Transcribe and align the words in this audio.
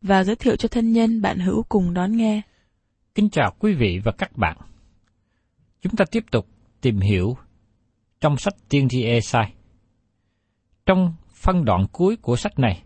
và 0.00 0.24
giới 0.24 0.36
thiệu 0.36 0.56
cho 0.56 0.68
thân 0.68 0.92
nhân 0.92 1.22
bạn 1.22 1.38
hữu 1.38 1.62
cùng 1.68 1.94
đón 1.94 2.16
nghe. 2.16 2.42
Kính 3.14 3.30
chào 3.30 3.54
quý 3.58 3.74
vị 3.74 4.00
và 4.04 4.12
các 4.12 4.36
bạn. 4.36 4.56
Chúng 5.82 5.96
ta 5.96 6.04
tiếp 6.10 6.24
tục 6.30 6.46
tìm 6.80 7.00
hiểu 7.00 7.36
trong 8.20 8.36
sách 8.36 8.54
Tiên 8.68 8.88
tri 8.88 9.02
Esai. 9.02 9.52
Trong 10.86 11.14
phân 11.34 11.64
đoạn 11.64 11.86
cuối 11.92 12.16
của 12.16 12.36
sách 12.36 12.58
này, 12.58 12.82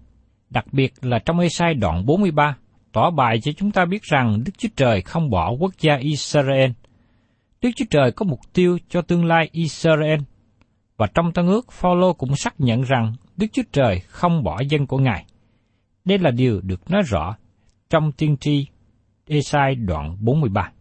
đặc 0.51 0.65
biệt 0.73 0.93
là 1.03 1.19
trong 1.19 1.39
Esai 1.39 1.75
đoạn 1.75 2.07
43, 2.07 2.57
tỏ 2.93 3.11
bài 3.11 3.41
cho 3.43 3.53
chúng 3.53 3.71
ta 3.71 3.85
biết 3.85 4.03
rằng 4.03 4.43
Đức 4.45 4.53
Chúa 4.59 4.69
Trời 4.77 5.03
không 5.03 5.31
bỏ 5.31 5.51
quốc 5.51 5.75
gia 5.81 5.97
Israel. 5.97 6.71
Đức 7.61 7.71
Chúa 7.77 7.85
Trời 7.91 8.13
có 8.13 8.25
mục 8.25 8.41
tiêu 8.53 8.79
cho 8.89 9.03
tương 9.03 9.25
lai 9.25 9.49
Israel. 9.53 10.21
Và 10.97 11.07
trong 11.15 11.33
Tân 11.33 11.47
ước, 11.47 11.73
Phaolô 11.73 12.13
cũng 12.13 12.37
xác 12.37 12.61
nhận 12.61 12.83
rằng 12.83 13.13
Đức 13.37 13.47
Chúa 13.53 13.63
Trời 13.73 14.01
không 14.01 14.43
bỏ 14.43 14.61
dân 14.69 14.87
của 14.87 14.99
Ngài. 14.99 15.25
Đây 16.05 16.19
là 16.19 16.31
điều 16.31 16.61
được 16.61 16.91
nói 16.91 17.03
rõ 17.03 17.37
trong 17.91 18.13
tiên 18.13 18.37
tri 18.37 18.67
Esai 19.27 19.75
đoạn 19.75 20.17
43. 20.21 20.73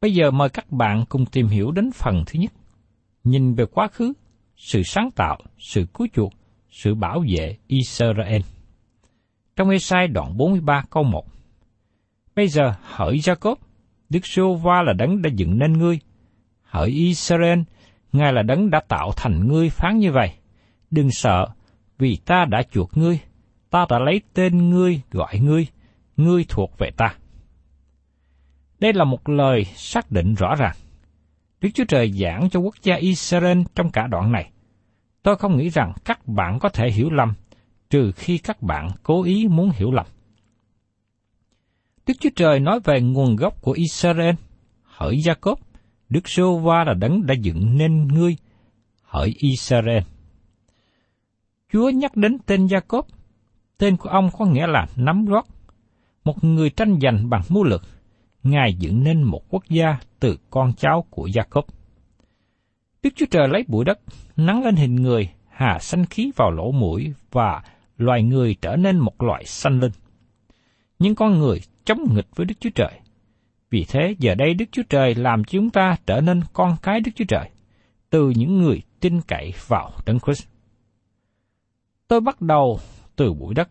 Bây 0.00 0.14
giờ 0.14 0.30
mời 0.30 0.48
các 0.48 0.72
bạn 0.72 1.04
cùng 1.08 1.26
tìm 1.26 1.46
hiểu 1.46 1.70
đến 1.70 1.90
phần 1.94 2.24
thứ 2.26 2.40
nhất. 2.40 2.52
Nhìn 3.24 3.54
về 3.54 3.64
quá 3.66 3.88
khứ, 3.88 4.12
sự 4.56 4.82
sáng 4.82 5.10
tạo, 5.16 5.38
sự 5.58 5.86
cứu 5.94 6.06
chuộc, 6.12 6.32
sự 6.70 6.94
bảo 6.94 7.24
vệ 7.28 7.56
Israel. 7.66 8.42
Trong 9.56 9.70
Esai 9.70 10.08
đoạn 10.08 10.36
43 10.36 10.84
câu 10.90 11.02
1. 11.02 11.26
Bây 12.34 12.48
giờ 12.48 12.74
hỡi 12.82 13.16
Jacob, 13.16 13.56
Đức 14.08 14.26
Sô 14.26 14.54
va 14.54 14.82
là 14.82 14.92
đấng 14.92 15.22
đã 15.22 15.30
dựng 15.34 15.58
nên 15.58 15.72
ngươi. 15.72 15.98
Hỡi 16.62 16.90
Israel, 16.90 17.58
Ngài 18.12 18.32
là 18.32 18.42
đấng 18.42 18.70
đã 18.70 18.80
tạo 18.88 19.12
thành 19.16 19.48
ngươi 19.48 19.70
phán 19.70 19.98
như 19.98 20.12
vậy. 20.12 20.30
Đừng 20.90 21.10
sợ, 21.10 21.46
vì 21.98 22.18
ta 22.26 22.44
đã 22.44 22.62
chuộc 22.72 22.96
ngươi, 22.96 23.18
ta 23.76 23.86
đã 23.90 23.98
lấy 23.98 24.20
tên 24.34 24.70
ngươi 24.70 25.00
gọi 25.10 25.38
ngươi, 25.38 25.66
ngươi 26.16 26.44
thuộc 26.48 26.78
về 26.78 26.90
ta. 26.96 27.14
Đây 28.78 28.92
là 28.92 29.04
một 29.04 29.28
lời 29.28 29.64
xác 29.64 30.10
định 30.10 30.34
rõ 30.34 30.54
ràng. 30.54 30.76
Đức 31.60 31.68
Chúa 31.74 31.84
Trời 31.84 32.12
giảng 32.12 32.50
cho 32.50 32.60
quốc 32.60 32.74
gia 32.82 32.94
Israel 32.94 33.62
trong 33.74 33.90
cả 33.90 34.06
đoạn 34.06 34.32
này. 34.32 34.50
Tôi 35.22 35.36
không 35.36 35.56
nghĩ 35.56 35.68
rằng 35.68 35.92
các 36.04 36.28
bạn 36.28 36.58
có 36.58 36.68
thể 36.68 36.90
hiểu 36.90 37.10
lầm, 37.10 37.34
trừ 37.90 38.12
khi 38.12 38.38
các 38.38 38.62
bạn 38.62 38.88
cố 39.02 39.22
ý 39.22 39.48
muốn 39.48 39.70
hiểu 39.70 39.92
lầm. 39.92 40.06
Đức 42.06 42.14
Chúa 42.20 42.30
Trời 42.36 42.60
nói 42.60 42.80
về 42.84 43.00
nguồn 43.00 43.36
gốc 43.36 43.62
của 43.62 43.72
Israel. 43.72 44.34
Hỡi 44.82 45.16
Jacob, 45.16 45.56
Đức 46.08 46.28
Sô 46.28 46.58
va 46.58 46.84
là 46.84 46.94
đấng 46.94 47.26
đã 47.26 47.34
dựng 47.40 47.78
nên 47.78 48.08
ngươi. 48.08 48.36
Hỡi 49.02 49.34
Israel. 49.38 50.02
Chúa 51.72 51.90
nhắc 51.90 52.16
đến 52.16 52.38
tên 52.46 52.66
Jacob. 52.66 53.02
Tên 53.78 53.96
của 53.96 54.08
ông 54.08 54.30
có 54.38 54.44
nghĩa 54.44 54.66
là 54.66 54.86
nắm 54.96 55.24
rót. 55.26 55.46
Một 56.24 56.44
người 56.44 56.70
tranh 56.70 56.98
giành 57.02 57.30
bằng 57.30 57.42
mưu 57.48 57.64
lực. 57.64 57.82
Ngài 58.42 58.74
dựng 58.74 59.04
nên 59.04 59.22
một 59.22 59.42
quốc 59.50 59.64
gia 59.68 59.98
từ 60.20 60.38
con 60.50 60.72
cháu 60.72 61.04
của 61.10 61.26
Jacob. 61.26 61.62
Đức 63.02 63.10
Chúa 63.16 63.26
Trời 63.30 63.48
lấy 63.48 63.64
bụi 63.68 63.84
đất, 63.84 64.00
nắng 64.36 64.64
lên 64.64 64.76
hình 64.76 64.94
người, 64.94 65.30
hà 65.48 65.78
sanh 65.78 66.06
khí 66.06 66.30
vào 66.36 66.50
lỗ 66.50 66.72
mũi 66.72 67.12
và 67.32 67.62
loài 67.96 68.22
người 68.22 68.56
trở 68.60 68.76
nên 68.76 68.98
một 68.98 69.22
loại 69.22 69.44
sanh 69.44 69.80
linh. 69.80 69.92
Nhưng 70.98 71.14
con 71.14 71.38
người 71.38 71.60
chống 71.84 71.98
nghịch 72.14 72.26
với 72.36 72.46
Đức 72.46 72.54
Chúa 72.60 72.70
Trời. 72.74 73.00
Vì 73.70 73.84
thế 73.88 74.14
giờ 74.18 74.34
đây 74.34 74.54
Đức 74.54 74.64
Chúa 74.72 74.82
Trời 74.88 75.14
làm 75.14 75.44
cho 75.44 75.50
chúng 75.50 75.70
ta 75.70 75.96
trở 76.06 76.20
nên 76.20 76.40
con 76.52 76.76
cái 76.82 77.00
Đức 77.00 77.12
Chúa 77.14 77.24
Trời, 77.28 77.50
từ 78.10 78.32
những 78.36 78.58
người 78.58 78.82
tin 79.00 79.20
cậy 79.20 79.52
vào 79.66 79.90
Đấng 80.06 80.20
Christ. 80.20 80.46
Tôi 82.08 82.20
bắt 82.20 82.40
đầu 82.40 82.80
từ 83.16 83.34
bụi 83.34 83.54
đất, 83.54 83.68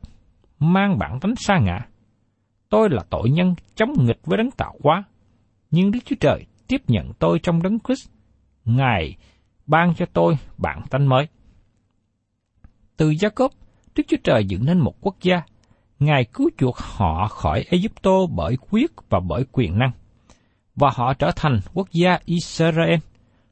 mang 0.60 0.98
bản 0.98 1.20
tánh 1.20 1.36
xa 1.36 1.60
ngã. 1.60 1.80
Tôi 2.70 2.90
là 2.90 3.04
tội 3.10 3.30
nhân 3.30 3.56
chống 3.76 3.94
nghịch 4.00 4.20
với 4.26 4.38
đấng 4.38 4.52
tạo 4.52 4.76
hóa, 4.84 5.04
nhưng 5.72 5.92
Đức 5.92 6.00
Chúa 6.06 6.16
Trời 6.20 6.46
tiếp 6.68 6.82
nhận 6.88 7.14
tôi 7.20 7.40
trong 7.44 7.64
đấng 7.64 7.80
Christ. 7.80 8.10
Ngài 8.66 9.16
ban 9.66 9.94
cho 9.96 10.06
tôi 10.14 10.38
bản 10.58 10.82
tánh 10.90 11.10
mới. 11.10 11.28
Từ 12.98 13.10
gia 13.10 13.30
cốp 13.30 13.52
Đức 13.96 14.04
Chúa 14.08 14.18
Trời 14.24 14.46
dựng 14.46 14.66
nên 14.66 14.80
một 14.80 14.94
quốc 15.02 15.16
gia. 15.22 15.42
Ngài 16.00 16.26
cứu 16.26 16.50
chuộc 16.58 16.78
họ 16.78 17.28
khỏi 17.28 17.66
Egypto 17.70 18.12
bởi 18.36 18.58
quyết 18.70 18.92
và 19.10 19.20
bởi 19.20 19.46
quyền 19.52 19.80
năng. 19.80 19.92
Và 20.76 20.90
họ 20.96 21.14
trở 21.14 21.32
thành 21.36 21.60
quốc 21.74 21.88
gia 21.92 22.20
Israel. 22.26 23.00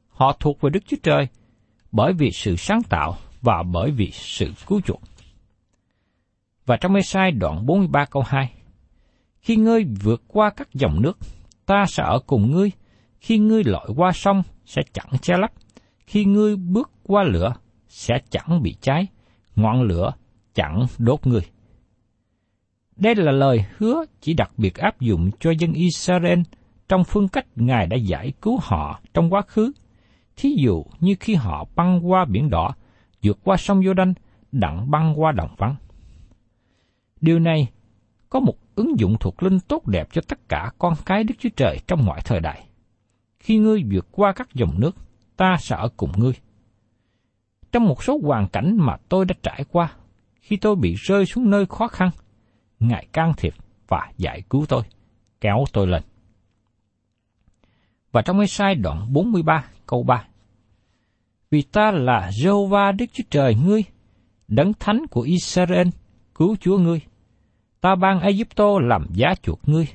Họ 0.08 0.36
thuộc 0.40 0.60
về 0.60 0.70
Đức 0.70 0.80
Chúa 0.86 0.96
Trời 1.02 1.28
bởi 1.92 2.12
vì 2.12 2.30
sự 2.30 2.56
sáng 2.56 2.82
tạo 2.82 3.16
và 3.42 3.62
bởi 3.72 3.90
vì 3.90 4.10
sự 4.12 4.52
cứu 4.66 4.80
chuộc. 4.80 5.00
Và 6.66 6.76
trong 6.76 6.94
Ê-sai 6.94 7.30
đoạn 7.32 7.66
43 7.66 8.04
câu 8.04 8.22
2, 8.26 8.52
Khi 9.40 9.56
ngươi 9.56 9.84
vượt 10.02 10.22
qua 10.28 10.50
các 10.50 10.68
dòng 10.74 11.02
nước, 11.02 11.18
ta 11.66 11.84
sẽ 11.88 12.02
ở 12.02 12.18
cùng 12.26 12.50
ngươi. 12.50 12.70
Khi 13.20 13.38
ngươi 13.38 13.64
lội 13.64 13.88
qua 13.96 14.12
sông, 14.12 14.42
sẽ 14.64 14.82
chẳng 14.92 15.18
che 15.22 15.36
lấp. 15.36 15.52
Khi 16.06 16.24
ngươi 16.24 16.56
bước 16.56 16.90
qua 17.02 17.22
lửa, 17.22 17.54
sẽ 17.88 18.14
chẳng 18.30 18.62
bị 18.62 18.76
cháy. 18.80 19.06
Ngọn 19.56 19.82
lửa 19.82 20.12
chẳng 20.54 20.86
đốt 20.98 21.26
ngươi. 21.26 21.42
Đây 22.96 23.14
là 23.14 23.32
lời 23.32 23.64
hứa 23.78 24.04
chỉ 24.20 24.34
đặc 24.34 24.50
biệt 24.56 24.74
áp 24.74 25.00
dụng 25.00 25.30
cho 25.40 25.50
dân 25.50 25.72
Israel 25.72 26.40
trong 26.88 27.04
phương 27.04 27.28
cách 27.28 27.46
Ngài 27.56 27.86
đã 27.86 27.96
giải 27.96 28.32
cứu 28.42 28.58
họ 28.62 29.00
trong 29.14 29.32
quá 29.32 29.42
khứ. 29.42 29.72
Thí 30.36 30.54
dụ 30.58 30.84
như 31.00 31.14
khi 31.20 31.34
họ 31.34 31.66
băng 31.76 32.10
qua 32.10 32.24
biển 32.24 32.50
đỏ, 32.50 32.74
vượt 33.22 33.38
qua 33.44 33.56
sông 33.56 33.84
giô 33.84 33.94
đanh 33.94 34.14
đặng 34.52 34.90
băng 34.90 35.20
qua 35.20 35.32
đồng 35.32 35.54
vắng. 35.58 35.76
Điều 37.24 37.38
này 37.38 37.68
có 38.30 38.40
một 38.40 38.54
ứng 38.74 38.98
dụng 38.98 39.16
thuộc 39.20 39.42
linh 39.42 39.60
tốt 39.60 39.86
đẹp 39.86 40.08
cho 40.12 40.22
tất 40.28 40.48
cả 40.48 40.70
con 40.78 40.94
cái 41.06 41.24
Đức 41.24 41.34
Chúa 41.38 41.48
Trời 41.56 41.78
trong 41.86 42.06
mọi 42.06 42.20
thời 42.24 42.40
đại. 42.40 42.66
Khi 43.38 43.58
ngươi 43.58 43.82
vượt 43.92 44.06
qua 44.10 44.32
các 44.32 44.54
dòng 44.54 44.80
nước, 44.80 44.96
ta 45.36 45.56
sẽ 45.60 45.76
ở 45.76 45.88
cùng 45.96 46.12
ngươi. 46.16 46.32
Trong 47.72 47.84
một 47.84 48.02
số 48.02 48.20
hoàn 48.22 48.48
cảnh 48.48 48.76
mà 48.80 48.96
tôi 49.08 49.24
đã 49.24 49.34
trải 49.42 49.64
qua, 49.70 49.92
khi 50.40 50.56
tôi 50.56 50.76
bị 50.76 50.94
rơi 50.94 51.26
xuống 51.26 51.50
nơi 51.50 51.66
khó 51.66 51.88
khăn, 51.88 52.10
Ngài 52.80 53.06
can 53.12 53.32
thiệp 53.36 53.54
và 53.88 54.12
giải 54.16 54.42
cứu 54.50 54.66
tôi, 54.68 54.82
kéo 55.40 55.64
tôi 55.72 55.86
lên. 55.86 56.02
Và 58.12 58.22
trong 58.22 58.46
sai 58.46 58.74
đoạn 58.74 59.12
43 59.12 59.64
câu 59.86 60.02
3 60.02 60.24
Vì 61.50 61.62
ta 61.62 61.90
là 61.90 62.30
Jehovah 62.30 62.96
Đức 62.96 63.06
Chúa 63.12 63.24
Trời 63.30 63.54
ngươi, 63.54 63.84
đấng 64.48 64.72
thánh 64.80 65.06
của 65.10 65.20
Israel, 65.20 65.88
cứu 66.34 66.56
Chúa 66.60 66.78
ngươi. 66.78 67.00
Ta 67.84 67.94
ban 67.94 68.20
Egypto 68.20 68.78
làm 68.80 69.06
giá 69.10 69.34
chuộc 69.42 69.68
ngươi, 69.68 69.86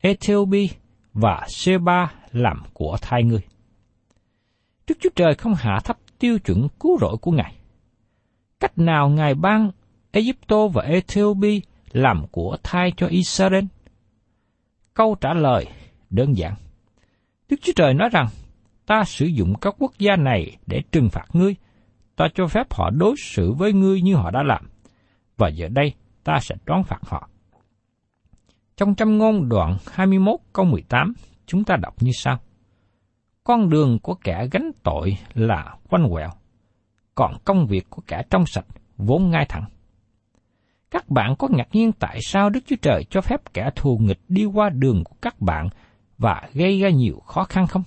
Ethiopia 0.00 0.66
và 1.12 1.46
Seba 1.48 2.12
làm 2.32 2.62
của 2.72 2.96
thai 3.02 3.22
ngươi. 3.24 3.40
Đức 4.86 4.98
Chúa 5.00 5.08
Trời 5.16 5.34
không 5.34 5.54
hạ 5.54 5.78
thấp 5.84 5.96
tiêu 6.18 6.38
chuẩn 6.38 6.68
cứu 6.80 6.98
rỗi 7.00 7.16
của 7.20 7.30
Ngài. 7.30 7.54
Cách 8.60 8.78
nào 8.78 9.08
Ngài 9.08 9.34
ban 9.34 9.70
Egypto 10.10 10.68
và 10.68 10.82
Ethiopia 10.82 11.60
làm 11.92 12.26
của 12.30 12.56
thai 12.62 12.92
cho 12.96 13.06
Israel? 13.06 13.64
Câu 14.94 15.16
trả 15.20 15.34
lời 15.34 15.66
đơn 16.10 16.36
giản. 16.36 16.54
Đức 17.48 17.56
Chúa 17.62 17.72
Trời 17.76 17.94
nói 17.94 18.08
rằng, 18.12 18.26
ta 18.86 19.04
sử 19.04 19.26
dụng 19.26 19.54
các 19.60 19.74
quốc 19.78 19.92
gia 19.98 20.16
này 20.16 20.56
để 20.66 20.82
trừng 20.92 21.08
phạt 21.08 21.26
ngươi, 21.32 21.54
ta 22.16 22.28
cho 22.34 22.46
phép 22.46 22.72
họ 22.74 22.90
đối 22.90 23.14
xử 23.18 23.52
với 23.52 23.72
ngươi 23.72 24.02
như 24.02 24.14
họ 24.14 24.30
đã 24.30 24.42
làm, 24.42 24.70
và 25.36 25.48
giờ 25.48 25.68
đây 25.68 25.92
ta 26.28 26.40
sẽ 26.40 26.54
đoán 26.64 26.82
phạt 26.84 27.00
họ. 27.02 27.28
Trong 28.76 28.94
trăm 28.94 29.18
ngôn 29.18 29.48
đoạn 29.48 29.76
21 29.92 30.40
câu 30.52 30.64
18, 30.64 31.12
chúng 31.46 31.64
ta 31.64 31.76
đọc 31.76 31.94
như 32.00 32.10
sau. 32.14 32.38
Con 33.44 33.68
đường 33.68 33.98
của 33.98 34.14
kẻ 34.14 34.48
gánh 34.52 34.70
tội 34.82 35.16
là 35.34 35.74
quanh 35.88 36.08
quẹo, 36.10 36.30
còn 37.14 37.36
công 37.44 37.66
việc 37.66 37.90
của 37.90 38.02
kẻ 38.06 38.22
trong 38.30 38.46
sạch 38.46 38.64
vốn 38.96 39.30
ngay 39.30 39.46
thẳng. 39.48 39.64
Các 40.90 41.08
bạn 41.08 41.34
có 41.38 41.48
ngạc 41.50 41.68
nhiên 41.72 41.92
tại 41.92 42.18
sao 42.22 42.50
Đức 42.50 42.60
Chúa 42.66 42.76
Trời 42.82 43.04
cho 43.10 43.20
phép 43.20 43.40
kẻ 43.54 43.70
thù 43.76 43.98
nghịch 43.98 44.20
đi 44.28 44.44
qua 44.44 44.70
đường 44.70 45.04
của 45.04 45.16
các 45.22 45.40
bạn 45.40 45.68
và 46.18 46.48
gây 46.52 46.80
ra 46.80 46.88
nhiều 46.88 47.20
khó 47.26 47.44
khăn 47.44 47.66
không? 47.66 47.82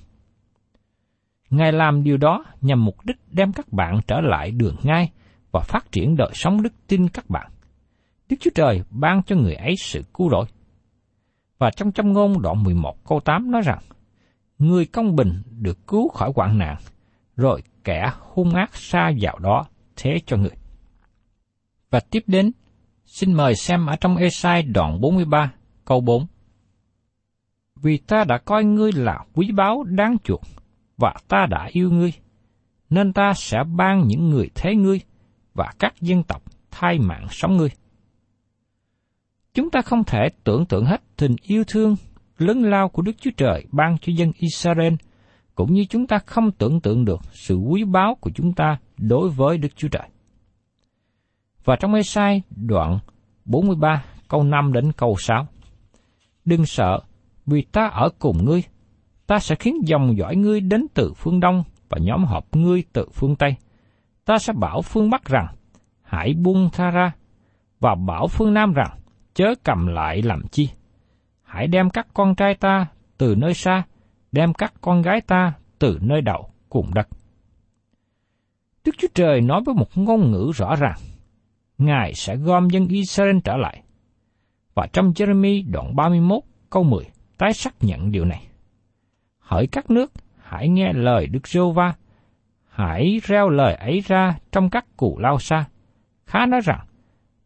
Ngài 1.50 1.72
làm 1.72 2.04
điều 2.04 2.18
đó 2.18 2.46
nhằm 2.62 2.86
mục 2.86 3.06
đích 3.06 3.18
đem 3.32 3.54
các 3.54 3.74
bạn 3.74 4.00
trở 4.08 4.22
lại 4.22 4.52
đường 4.52 4.76
ngay 4.84 5.12
và 5.52 5.60
phát 5.60 5.92
triển 5.92 6.16
đời 6.16 6.32
sống 6.34 6.62
đức 6.62 6.74
tin 6.88 7.08
các 7.10 7.30
bạn. 7.30 7.52
Đức 8.32 8.38
Chúa 8.40 8.52
Trời 8.56 8.82
ban 8.90 9.24
cho 9.24 9.36
người 9.36 9.56
ấy 9.56 9.76
sự 9.78 10.04
cứu 10.14 10.30
rỗi. 10.30 10.46
Và 11.58 11.72
trong 11.72 11.92
trong 11.92 12.14
ngôn 12.14 12.42
đoạn 12.42 12.64
11 12.64 13.06
câu 13.06 13.20
8 13.20 13.52
nói 13.52 13.62
rằng, 13.62 13.80
Người 14.58 14.86
công 14.86 15.16
bình 15.16 15.42
được 15.60 15.88
cứu 15.88 16.10
khỏi 16.10 16.32
hoạn 16.36 16.58
nạn, 16.58 16.78
rồi 17.36 17.64
kẻ 17.84 18.12
hung 18.20 18.54
ác 18.54 18.76
xa 18.76 19.12
vào 19.22 19.40
đó 19.40 19.66
thế 19.96 20.20
cho 20.26 20.38
người. 20.38 20.56
Và 21.90 22.00
tiếp 22.00 22.24
đến, 22.28 22.52
xin 23.06 23.34
mời 23.34 23.56
xem 23.56 23.86
ở 23.86 23.96
trong 23.96 24.18
Esai 24.18 24.64
đoạn 24.64 25.02
43, 25.02 25.54
câu 25.86 26.02
4. 26.02 26.28
Vì 27.76 27.98
ta 27.98 28.24
đã 28.24 28.38
coi 28.38 28.64
ngươi 28.64 28.92
là 28.92 29.26
quý 29.34 29.52
báu 29.52 29.84
đáng 29.84 30.18
chuộc, 30.24 30.42
và 30.98 31.14
ta 31.28 31.46
đã 31.50 31.70
yêu 31.72 31.92
ngươi, 31.92 32.14
nên 32.90 33.14
ta 33.14 33.34
sẽ 33.36 33.64
ban 33.76 34.08
những 34.08 34.30
người 34.30 34.50
thế 34.56 34.76
ngươi 34.76 35.02
và 35.54 35.74
các 35.80 35.94
dân 36.02 36.24
tộc 36.24 36.42
thay 36.72 37.00
mạng 37.00 37.28
sống 37.30 37.58
ngươi. 37.58 37.70
Chúng 39.54 39.70
ta 39.70 39.82
không 39.82 40.04
thể 40.04 40.30
tưởng 40.44 40.66
tượng 40.66 40.86
hết 40.86 41.02
tình 41.18 41.36
yêu 41.42 41.64
thương 41.68 41.96
lớn 42.38 42.64
lao 42.64 42.90
của 42.90 43.02
Đức 43.02 43.12
Chúa 43.20 43.32
Trời 43.38 43.66
ban 43.72 43.98
cho 44.02 44.14
dân 44.16 44.32
Israel, 44.36 44.94
cũng 45.56 45.74
như 45.74 45.86
chúng 45.90 46.08
ta 46.08 46.20
không 46.26 46.52
tưởng 46.52 46.82
tượng 46.82 47.06
được 47.06 47.20
sự 47.32 47.56
quý 47.56 47.84
báu 47.84 48.16
của 48.22 48.30
chúng 48.36 48.54
ta 48.54 48.78
đối 48.98 49.30
với 49.30 49.58
Đức 49.58 49.76
Chúa 49.76 49.88
Trời. 49.88 50.10
Và 51.64 51.76
trong 51.76 51.94
Ê-sai 51.94 52.42
đoạn 52.56 53.00
43 53.46 54.04
câu 54.28 54.44
5 54.44 54.74
đến 54.74 54.92
câu 54.92 55.16
6. 55.20 55.48
Đừng 56.46 56.66
sợ, 56.66 57.00
vì 57.46 57.62
ta 57.62 57.88
ở 57.88 58.10
cùng 58.20 58.46
ngươi. 58.46 58.64
Ta 59.28 59.40
sẽ 59.40 59.56
khiến 59.56 59.76
dòng 59.86 60.18
dõi 60.18 60.36
ngươi 60.36 60.62
đến 60.62 60.86
từ 60.94 61.14
phương 61.14 61.40
Đông 61.40 61.64
và 61.90 61.98
nhóm 62.02 62.24
họp 62.24 62.56
ngươi 62.56 62.84
từ 62.94 63.06
phương 63.14 63.36
Tây. 63.36 63.56
Ta 64.26 64.38
sẽ 64.38 64.54
bảo 64.54 64.82
phương 64.82 65.10
Bắc 65.10 65.26
rằng, 65.26 65.48
hãy 66.02 66.34
buông 66.34 66.70
tha 66.74 66.92
ra, 66.92 67.12
và 67.80 67.96
bảo 68.08 68.28
phương 68.28 68.54
Nam 68.54 68.74
rằng, 68.74 69.01
chớ 69.34 69.56
cầm 69.64 69.88
lại 69.88 70.22
làm 70.22 70.48
chi. 70.52 70.70
Hãy 71.44 71.68
đem 71.68 71.90
các 71.90 72.08
con 72.14 72.36
trai 72.36 72.56
ta 72.56 72.86
từ 73.18 73.36
nơi 73.36 73.54
xa, 73.54 73.84
đem 74.32 74.54
các 74.54 74.74
con 74.82 75.02
gái 75.02 75.22
ta 75.22 75.54
từ 75.80 76.00
nơi 76.02 76.22
đầu 76.22 76.50
cùng 76.70 76.94
đất. 76.94 77.08
Đức 78.86 78.92
Chúa 78.98 79.08
Trời 79.14 79.42
nói 79.42 79.62
với 79.66 79.76
một 79.76 79.98
ngôn 79.98 80.32
ngữ 80.32 80.52
rõ 80.56 80.76
ràng, 80.76 81.00
Ngài 81.78 82.14
sẽ 82.14 82.36
gom 82.36 82.70
dân 82.70 82.88
Israel 82.88 83.38
trở 83.44 83.58
lại. 83.58 83.84
Và 84.74 84.88
trong 84.94 85.12
Jeremy 85.12 85.72
đoạn 85.72 85.96
31 85.96 86.44
câu 86.70 86.84
10 86.84 87.06
tái 87.38 87.54
xác 87.54 87.74
nhận 87.82 88.12
điều 88.12 88.26
này. 88.26 88.48
Hỡi 89.40 89.68
các 89.68 89.92
nước, 89.92 90.12
hãy 90.38 90.70
nghe 90.70 90.94
lời 90.94 91.28
Đức 91.28 91.48
giê 91.48 91.62
va 91.76 91.94
hãy 92.72 93.20
reo 93.24 93.50
lời 93.50 93.74
ấy 93.74 94.04
ra 94.08 94.36
trong 94.52 94.70
các 94.70 94.86
cù 94.98 95.18
lao 95.20 95.40
xa. 95.40 95.66
Khá 96.26 96.46
nói 96.46 96.62
rằng, 96.62 96.86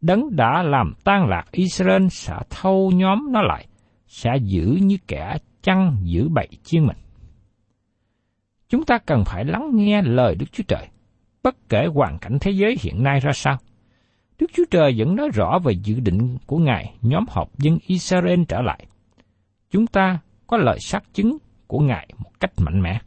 đấng 0.06 0.36
đã 0.36 0.62
làm 0.62 0.92
tan 1.04 1.28
lạc 1.28 1.44
Israel 1.52 2.06
sẽ 2.10 2.34
thâu 2.50 2.90
nhóm 2.94 3.32
nó 3.32 3.42
lại, 3.42 3.66
sẽ 4.06 4.36
giữ 4.42 4.78
như 4.82 4.96
kẻ 5.08 5.36
chăn 5.62 5.96
giữ 6.02 6.28
bậy 6.28 6.48
chiên 6.62 6.86
mình. 6.86 6.96
Chúng 8.68 8.84
ta 8.84 8.98
cần 8.98 9.24
phải 9.26 9.44
lắng 9.44 9.70
nghe 9.72 10.02
lời 10.02 10.34
Đức 10.34 10.46
Chúa 10.52 10.64
Trời, 10.68 10.88
bất 11.42 11.56
kể 11.68 11.86
hoàn 11.94 12.18
cảnh 12.18 12.38
thế 12.40 12.50
giới 12.50 12.76
hiện 12.80 13.02
nay 13.02 13.20
ra 13.20 13.32
sao. 13.32 13.58
Đức 14.38 14.46
Chúa 14.52 14.64
Trời 14.70 14.94
vẫn 14.98 15.16
nói 15.16 15.28
rõ 15.34 15.58
về 15.64 15.72
dự 15.72 16.00
định 16.00 16.38
của 16.46 16.58
Ngài 16.58 16.94
nhóm 17.02 17.24
họp 17.28 17.58
dân 17.58 17.78
Israel 17.86 18.42
trở 18.48 18.62
lại. 18.62 18.86
Chúng 19.70 19.86
ta 19.86 20.18
có 20.46 20.56
lời 20.56 20.78
xác 20.80 21.14
chứng 21.14 21.38
của 21.66 21.78
Ngài 21.78 22.08
một 22.18 22.30
cách 22.40 22.52
mạnh 22.58 22.82
mẽ. 22.82 23.00